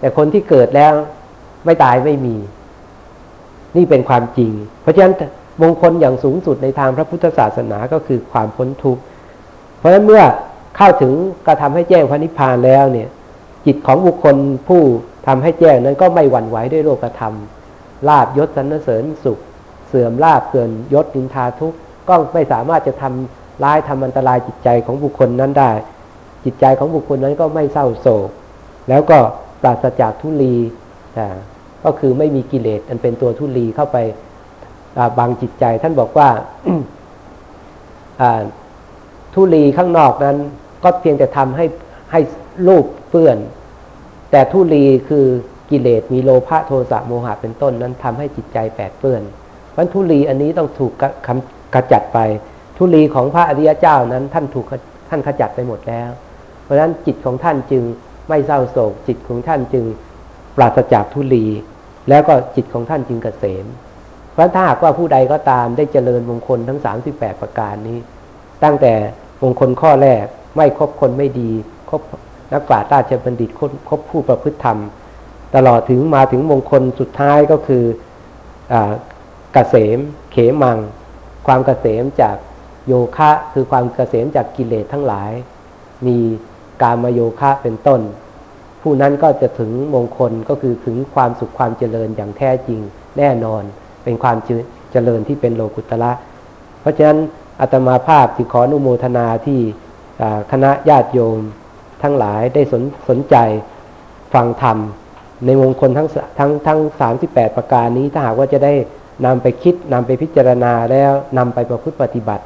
[0.00, 0.92] แต่คนที่เกิดแล้ว
[1.64, 2.36] ไม่ตายไม่มี
[3.76, 4.52] นี่เป็นความจริง
[4.82, 5.14] เพราะฉะนั้น
[5.62, 9.02] มงคลอย่างสูงสุดในทางพระพุทธศาสนาก็คือความพ้นทุกข์
[9.78, 10.22] เพราะฉะนั้นเมื่อ
[10.76, 11.12] เข้าถึง
[11.46, 13.08] กระทำให้แจ้งพระนิพพานแล้วเนี่ย
[13.66, 14.36] จิตของบุคคล
[14.68, 14.82] ผู้
[15.26, 17.34] ทำให้แจ้งนั้นก็ไม่หวั่นไหวด้วยโลกธรรม
[18.08, 19.38] ลาบยศสรรเสริญสุข
[19.88, 21.78] เสื่อมลาบเสื่อมยศนินทาทุกข์
[22.08, 25.70] ก็ไม่สามารถจะทำร้ายทำอันตรายจิตใจของบุคคลนั้นได้
[26.44, 28.28] จิตใจของบุคคลนั้นก็ไม่เศร้าโศก
[28.88, 29.18] แล้วก็
[29.62, 30.54] ปราศจากทุลี
[31.84, 33.96] ก็คือไม่มีกิเลสอันเป็นตัวทุลีเข้าไป
[35.18, 36.28] บังจิตใจท่านบอกว่า
[39.34, 40.36] ทุลีข้างนอกนั้น
[40.84, 41.66] ก็เพียงแต่ทำให้
[42.12, 42.20] ให้
[42.68, 43.38] รูปเปื้อน
[44.30, 45.26] แต่ทุลีคือ
[45.70, 49.22] กิเลสมีโลภะโทสะโมหะเป็นต้นนั้นทำให้จิตใจแปดเปื้อน
[49.72, 51.04] เพราะทุลีอันนี้ต้องถูกก
[51.76, 52.18] ระจัดไป
[52.76, 54.66] ทุลีของพระอริยเจ้านั้นท่านถูก
[55.08, 56.10] ท่านขจัดไปหมดแล้ว
[56.62, 57.82] เพราะฉะนั้นจิตของท่านจึง
[58.28, 59.84] ไม่เศร้าโศก จิตของท่านจึง
[60.56, 61.46] ปราศจากทุลี
[62.08, 63.66] แล้วก็จิตของท่านจึงเกษม
[64.32, 67.98] เพราะถ้าหากว่าผู้ใดก็ตามได้เจริญมงคลทั้ง 38 ประการนี้
[68.64, 68.92] ตั้งแต่
[69.42, 70.24] มงคลข้อแรก
[70.56, 71.50] ไม่คบคนไม่ดี
[71.90, 72.00] คบ
[72.52, 74.78] นักปราชญ์ราชบัณฑิตคบคบผู้ประพฤติธรรม
[75.54, 77.84] ตลอดถึงมาถึงมงคลสุดท้ายก็คือ
[78.72, 78.92] อา
[79.52, 79.98] เกษม
[80.32, 80.78] เขมัง
[81.46, 82.36] ความเกษมจาก
[82.86, 85.32] โยคะคือความเกษมจากกิเลสทั้งหลาย
[86.06, 86.18] มี
[86.82, 88.00] การมโยคะเป็นต้น
[88.82, 92.80] ผู้นั้นก็จะถึงมงคลก็คือถึงความสุขความเจริญอย่างแท้จริง
[93.18, 93.62] แน่นอน
[94.04, 94.36] เป็นความ
[94.92, 96.12] เจริญที่เป็นโลกุตละ
[96.80, 97.18] เพราะฉะนั้น
[97.60, 99.60] อาตมาภาพจึงขออนุโมทนาที่
[100.52, 101.38] คณะญาติโยม
[102.02, 103.36] ทั้งหลายได้สนสนใจ
[104.34, 104.78] ฟังธรรม
[105.44, 108.74] ในมงคลทั้งทั้งทั้งสามสิบแปดประการนี้ถ้าหากว่าจะได้
[109.26, 112.44] นำไปคิดนำไปพิจารณาแล้วนำไปประพฤติปฏิบัติ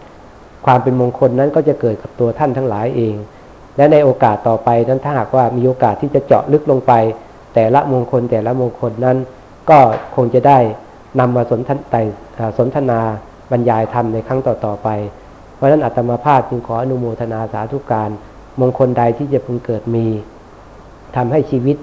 [0.66, 3.14] ความเป็นมงคลนั้นก็จะเกิดกับตัวท่านทั้งหลายเอง
[3.76, 6.92] และในโอกาสต่อไปนั้นถ้าหากว่ามีโอกาสที่จะเจาะลึกลงไป
[7.54, 9.16] แต่ละมงคลแต่ละมงคลนั้น
[9.70, 9.78] ก็
[10.16, 10.58] คงจะได้
[11.20, 12.00] นำมาสนทนไต่
[12.38, 13.00] อ่าสนทนา
[13.50, 14.88] บรรยายธรรมในครั้งต่อๆไป
[15.54, 18.10] เพราะฉะนั้นอาตมาภาพจึงขออนุโมทนาสาธุการ
[18.60, 20.06] มงคลใดที่จะพึงเกิดมี
[21.16, 21.76] ทำให้ชีวิต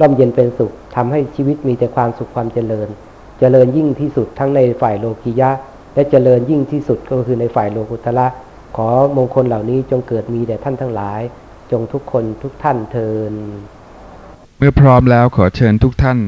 [0.00, 2.88] ร่มเย็นเป็นสุขทำให้ชีวิตมีแต่ความสุขความเจริญ
[3.44, 5.50] เจริญยิ่งที่สุดทั้งในฝ่ายโลกิยะ
[5.94, 8.26] และเจริญยิ่งที่สุดก็คือในฝ่ายโลกุตละ
[8.76, 11.20] ขอมงคลเหล่านี้จงเกิดมีแด่ท่านทั้งหลาย
[11.70, 13.32] จงทุกคนทุกท่านเทิน
[14.58, 16.18] เมื่อพร้อมแล้วขอเชิญทุกท่าน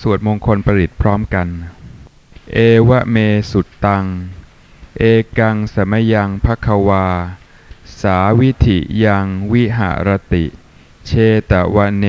[0.00, 1.48] สวดมงคลประดิษฐ์พร้อมกัน
[2.52, 3.16] เอวะเม
[3.50, 4.04] สุตตัง
[4.98, 5.04] เอ
[5.38, 7.06] กังสมยังภควา
[8.00, 10.44] สาวิธิยังวิหารติ
[11.06, 11.10] เช
[11.50, 12.06] ตวเน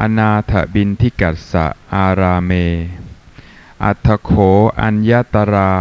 [0.00, 2.52] อนาถบินทิกัสสะอาราเม
[3.84, 4.30] อัทโข
[4.80, 5.72] อัญญตรา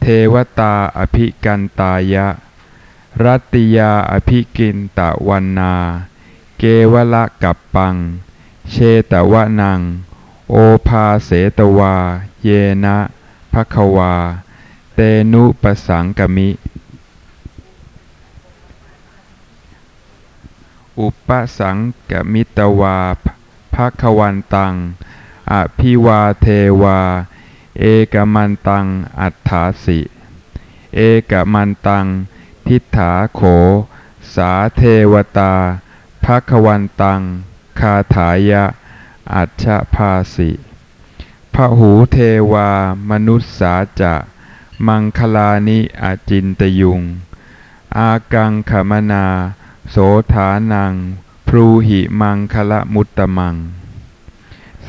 [0.00, 2.28] เทวตาอภิกันตายะ
[3.24, 5.74] รัตติยาอภิกินตะวันนา
[6.58, 6.62] เก
[6.92, 7.94] วละกับปัง
[8.70, 8.74] เช
[9.10, 9.80] ตวะนัง
[10.50, 10.56] โอ
[10.86, 11.94] ภาเสตวา
[12.42, 12.48] เย
[12.84, 12.96] นะ
[13.52, 14.14] ภควา
[14.94, 15.00] เต
[15.32, 16.48] นุปสังกมิ
[20.98, 21.76] อุปสัง
[22.10, 22.98] กมิตวา
[23.74, 24.74] ภควันตัง
[25.52, 26.46] อภิวาเท
[26.82, 27.00] วา
[27.80, 28.86] เอกมันตัง
[29.20, 30.00] อัฏฐาสิ
[30.96, 32.06] เอกมันตัง
[32.66, 33.40] ทิฏฐาโข
[34.34, 34.82] สาเท
[35.12, 35.54] วตา
[36.24, 37.20] ภควันตัง
[37.78, 38.64] คาถายะ
[39.34, 40.50] อัจฉภาสิ
[41.54, 42.16] พหูเท
[42.52, 42.68] วา
[43.10, 44.14] มนุษสาจะ
[44.86, 47.00] มังคลานิอาจินตยุง
[47.96, 49.26] อากังขมนา
[49.90, 49.96] โส
[50.32, 50.92] ธานัง
[51.46, 53.56] พรูหิมังคละมุตตมัง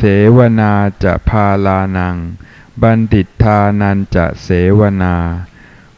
[0.02, 0.74] เสวนา
[1.04, 2.16] จะพาลานัง
[2.82, 4.48] บัณฑิตทานันจะเส
[4.80, 5.16] วนา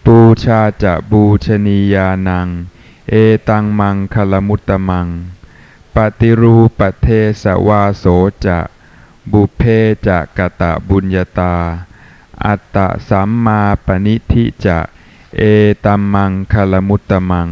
[0.05, 2.47] ปูชาจะบูชนียานัง
[3.09, 3.13] เอ
[3.49, 5.07] ตังมังคลมุตตมัง
[5.95, 7.07] ปฏิรูปเท
[7.41, 8.05] สวาโส
[8.45, 8.59] จะ
[9.31, 9.61] บุเพ
[10.07, 11.55] จะกะตะบุญญาตา
[12.45, 14.79] อัตตะสัมมาปณิทิจะ
[15.37, 15.41] เอ
[15.85, 17.49] ตัมมังคลมุตตมัง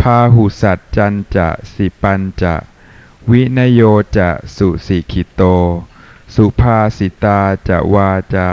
[0.00, 2.54] พาหุสัจจันจะสิปันจะ
[3.30, 3.80] วินโย
[4.16, 5.42] จะสุสิขิโต
[6.34, 8.50] สุภาสิตาจะวาจา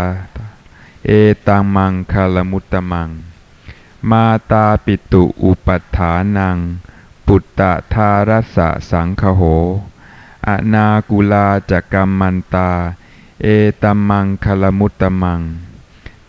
[1.06, 1.12] เอ
[1.48, 3.10] ตังมังคลมุตตมัง
[4.10, 6.58] มาตาปิตุอุปัฏฐานัง
[7.26, 9.42] ปุตตะทารสะสังคโห
[10.48, 12.72] อนากุลาจะกัมมันตา
[13.44, 13.48] เอ
[13.82, 15.42] ตัมมังคลมุตตมัง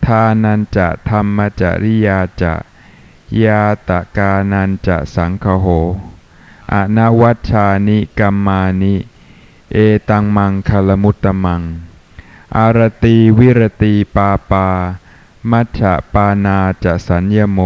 [0.05, 2.53] ทานันจะธรรมจริยาจะ
[3.43, 5.67] ยาตะกานันจะสังคโห
[6.73, 8.95] อนวัชชานิกัมมานิ
[9.73, 9.77] เอ
[10.09, 11.61] ตังมังคลมุตตมัง
[12.57, 14.67] อารตีวิรตีปาปา
[15.49, 15.81] มัชฌ
[16.13, 17.59] ปานาจะสัญญโม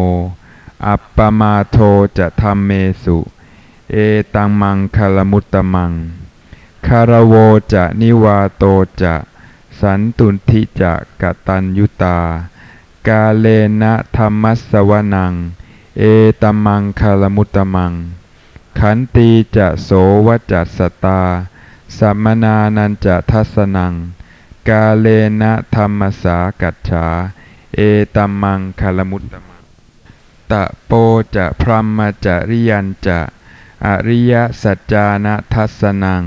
[0.87, 1.77] อัปปมาโท
[2.17, 2.71] จะธรรมเม
[3.03, 3.17] สุ
[3.91, 3.95] เอ
[4.33, 5.91] ตังมังคลมุตตมัง
[6.87, 7.33] คารโว
[7.73, 8.63] จะนิวาโต
[9.01, 9.15] จะ
[9.79, 12.19] สันตุนทิจะกตัญยุตา
[13.07, 13.45] กาเล
[13.81, 15.33] นะธรรมัสสวนัง
[15.97, 16.03] เอ
[16.41, 17.93] ตัมมังคลมุตตมัง
[18.79, 19.89] ขันตีจะโส
[20.27, 21.21] วจัสตา
[21.97, 23.93] สัมมนานันจะทัสนัง
[24.69, 25.07] กาเล
[25.41, 27.07] นะธรรมสากัจฉา
[27.75, 27.79] เอ
[28.15, 29.63] ตัมมังคลมุตตมัง
[30.51, 30.91] ตะโป
[31.35, 33.19] จะพรหมจริยันจะ
[33.85, 36.23] อริยสัจจานะทัสนัง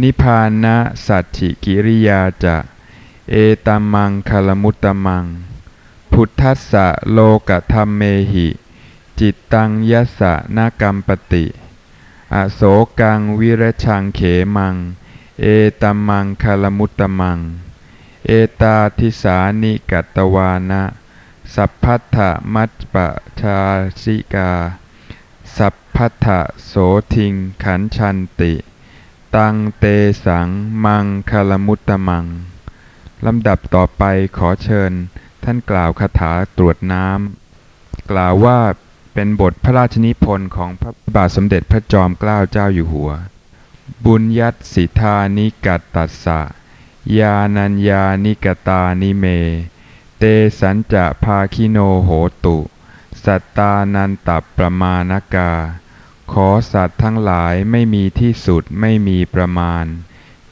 [0.00, 0.76] นิพพานะ
[1.06, 2.56] สัจฉิกิริยาจะ
[3.30, 3.34] เอ
[3.66, 5.24] ตัมมังคลมุตตมัง
[6.12, 7.18] พุทธัสสะโล
[7.48, 8.02] กธรรมเม
[8.32, 8.48] หิ
[9.18, 11.44] จิตตังยัสะนากัมปติ
[12.34, 12.62] อโศ
[13.00, 14.20] กังวิรชังเข
[14.56, 14.76] มัง
[15.40, 15.46] เอ
[15.80, 17.38] ตมังคลมุตตมัง
[18.26, 18.30] เอ
[18.60, 20.82] ตาทิสานิกัตวานะ
[21.54, 22.16] สัพพัทธ
[22.54, 23.08] มัจปะ
[23.40, 23.58] ชา
[24.02, 24.52] สิกา
[25.56, 26.72] สัพพัทธะโส
[27.14, 28.52] ทิงขันชันติ
[29.34, 29.84] ตังเต
[30.24, 30.48] สัง
[30.84, 32.24] มังคลมุตตมัง
[33.26, 34.02] ลำดับต่อไป
[34.36, 34.92] ขอเชิญ
[35.44, 38.60] ท่านกล่าวคาถาตรวจน้ำกล่าวว่า
[39.14, 43.10] เป็นบทพระราชนิพนธ์ของพระบาทสมเด็จพระจอมเกล้าเจ้าอยู่หัว
[44.04, 46.40] บุญยัตสิทานิกัตตัสสะ
[47.18, 49.24] ยานัญญานิกตานิเม
[50.18, 50.24] เต
[50.60, 52.10] สัญจะภาคิโนโห
[52.44, 52.58] ตุ
[53.24, 55.52] สัตตานันตบประมาณกา
[56.32, 59.84] ขอสัตว์ทั้งหลายไม่มีที่สุดไม่มีประมาณ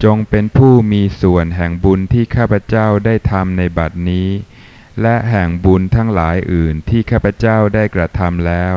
[0.04, 4.28] จงเป็นผู้มีส่วนแห่งบุญที่ข้าพเจ้าได้ทำในบัดนี้
[5.02, 8.76] และแห่งบุญทั้งหลายอื่นที่ข้าพเจ้าได้กระทำแล้ว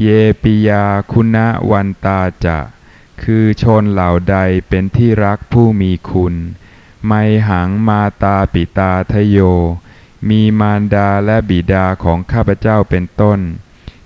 [0.00, 0.06] เย
[0.42, 2.58] ปิยาคุณะวันตาจะ
[3.22, 4.36] คือชนเหล่าใด
[4.68, 6.34] เป็นที่รักผู้มีคุณ
[7.06, 7.12] ไม
[7.48, 9.38] หังมาตาปิตาทโย
[10.28, 13.40] มีมารดาและบิดาของข้าพเจ้าเป็นต้น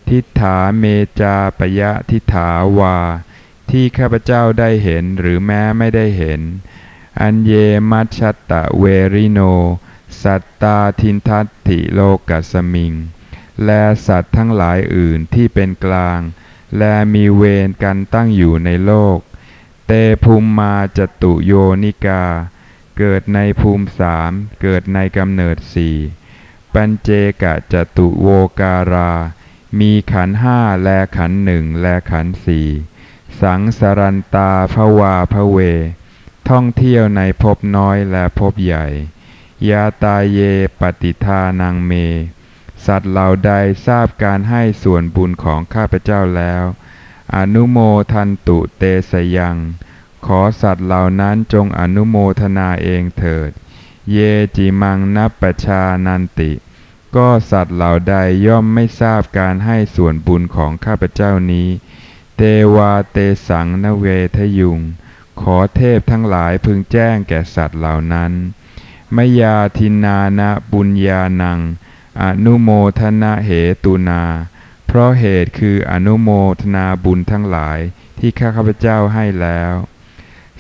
[0.09, 0.85] ทิฏฐาเม
[1.21, 2.99] จาปยะทิฏฐาวา
[3.71, 6.41] ที่ข้าพเจ้าได้เห็นหรือแม้ไม่ได้เห็น
[7.21, 7.53] อันเย
[7.91, 9.41] มัชชตตะเวริโน
[10.23, 12.95] สัตตาทินทัตติโลกัสมิง
[13.65, 16.21] และสัตว์ทั้งหลายอื่นที่เป็นกลาง
[16.79, 19.19] และมีเวรกันตั้งอยู่ในโลก
[19.87, 19.93] เต
[20.25, 21.53] ภูมิมาจตุโย
[21.83, 22.25] นิกา
[22.99, 24.31] เกิดในภูมิสาม
[24.63, 25.97] เกิดในกำเนิดสี่
[26.75, 27.11] ปัญเจ
[27.43, 28.29] กะจตุโว
[28.61, 29.13] การา
[29.81, 32.69] มีขันห้าและขันหนึ่งและขันสี่
[33.41, 35.59] สังสรันตาภวาพเว
[36.49, 38.87] ท่องเที่ยวในภพน้อยและภพใหญ่
[39.71, 40.41] ยาตาเย
[40.81, 41.93] ปฏิทานังเม
[42.87, 43.53] สัตว์เหล่าใด
[43.87, 46.65] ทราบการให้ส่วนบุญของข้าพเจ้าแล้ว
[47.37, 47.79] อนุโม
[48.13, 49.57] ทันตุเตสยัง
[50.27, 53.51] ขอสัตว์เหล่านั้นจงอนุโมทนาเองเถิด
[54.13, 54.19] เย
[54.57, 56.53] จิมังนัปปชานันติ
[57.17, 58.15] ก็สัตว์เหล่าใด
[58.47, 61.69] ย่อมไม่ทราบการให้ส่วนบุญของข้าพเจ้านี้
[62.37, 62.43] เต
[62.75, 64.07] วาเตสังนเว
[64.37, 64.81] ทยุง
[65.41, 68.33] ขอเทพทั้งหลายพึงแจ้งแก่สัตว์เหล่านั้น
[69.17, 71.61] มยาทินานะบุญญานัง
[72.23, 73.51] อนุโมทนาเห
[73.85, 74.23] ตุนา
[74.87, 76.29] เพราะเหตุคืออนุโม
[76.61, 77.79] ทนาบุญทั้งหลาย
[78.19, 79.75] ที่ข้าพเจ้าให้แล้ว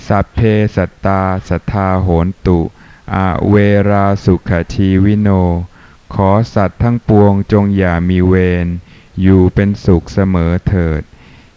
[0.07, 0.41] สัพเพ
[0.77, 2.61] สัตตาสัทธาโหนตุ
[3.15, 3.55] อาเว
[3.91, 5.29] ราสุขชีวิโน
[6.15, 8.35] ขอสัตว์ทั้งปวงจงอย่ามีเว
[8.65, 8.67] ร
[9.23, 11.03] อยู่เป็นสุขเสมอเถิด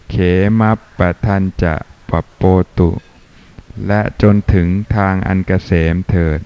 [0.09, 0.15] เข
[0.59, 1.75] มัปปะทันจะ
[2.09, 2.43] ปปโป
[2.77, 2.89] ตุ
[3.87, 6.39] และจนถึงทางอันเกษมเถิด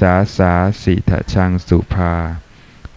[0.00, 0.52] สาสา
[0.82, 2.14] สิทะชังสุภา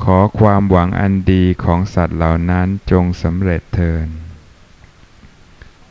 [0.04, 4.08] ขอความหวังอันดีของสัตว์เหล่านั้นจงสำเร็จเถิด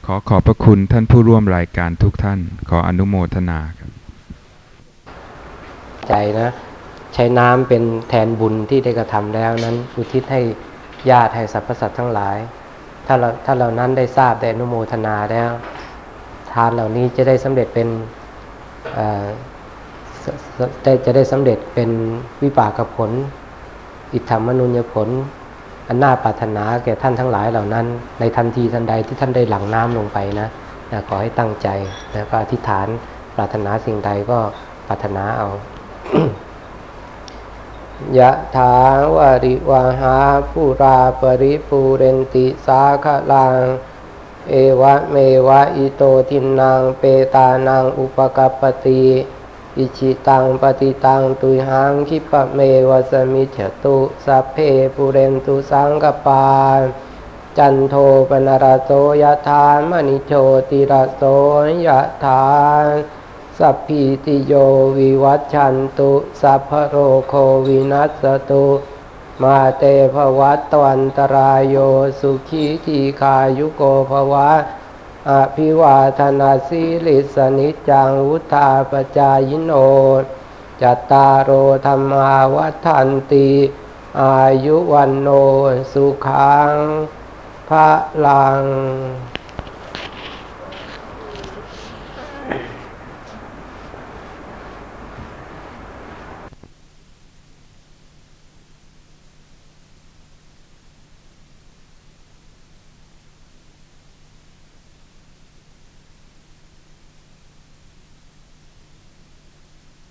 [0.07, 3.91] ขอขอบพระคุณท่านผู้ร่วมรายการทุกท่าน ขออนุโมทนาครับ
[6.09, 6.49] ใจนะ
[7.15, 10.41] ใช้น้ำเป็นแทนบุญที่ได้กระทำแล้วนั้น อุทิศให้
[11.11, 12.37] ญาติให้สรรพสัตว์ทั้งหลาย
[13.07, 15.51] ถ้าเราถ้าเรานั้นได้ทราบได้อนุโมทนาแล้ว
[16.53, 17.89] ทานเหล่านี้จะได้สำเร็จเป็น
[18.99, 19.52] อ่อสส
[20.83, 21.91] ได้จะได้สำเร็จเป็น
[22.43, 23.11] วิปากผล
[24.13, 25.09] อิทธรรมนุญญผล
[25.89, 27.87] อันน่าปรารถนาแก่ท่านทั้งหลายเหล่านั้น
[28.21, 30.49] ในทันทีทันใดที่ท่านได้หลั่งน้ำลงไปนะ
[30.93, 31.69] นะขอให้ตั้งใจ
[32.15, 32.87] นะก็อธิษฐาน
[33.37, 34.39] ปรารถนาสิ่งใดก็
[34.87, 35.49] ปรารถนาเอา
[38.19, 38.75] ยะถา
[39.17, 40.17] วาริวาหา
[40.53, 43.57] ปุราปริปูเรนติสาคลัง
[44.51, 45.17] เอวะเม
[45.47, 47.05] วะอิโตทินังเป
[47.35, 49.05] ตานังอุปกัปปติ
[49.79, 52.59] อิชิตังปฏิตังตุยหังคิปะเม
[52.89, 53.97] วะสมิจฉตุ
[54.27, 54.57] สัพเพ
[54.95, 56.47] ปุเรนตุสังกปา
[57.59, 57.95] จันโท
[58.29, 58.91] ปนรโส
[59.23, 60.33] ยะธามณิโช
[60.71, 61.23] ติระโส
[61.87, 62.43] ยะธา
[63.59, 64.53] สัพพิติโย
[64.99, 66.13] วิวัชชันตุ
[66.43, 66.97] สัพพโร
[67.29, 67.35] โค
[67.67, 68.67] วินัสตุ
[69.43, 71.77] มาเตภวัตตวันตรายโย
[72.21, 74.51] สุขีทีคายุโกภวะ
[75.31, 79.73] อภิวาทนาสีลิสนิจจังวุธาปจายโน
[80.83, 81.51] จัตตารโอ
[81.87, 83.51] ธรรมาวัฏันติ
[84.21, 85.29] อายุวันโน
[85.93, 86.73] สุขัง
[87.69, 87.89] พระ
[88.27, 88.63] ลัง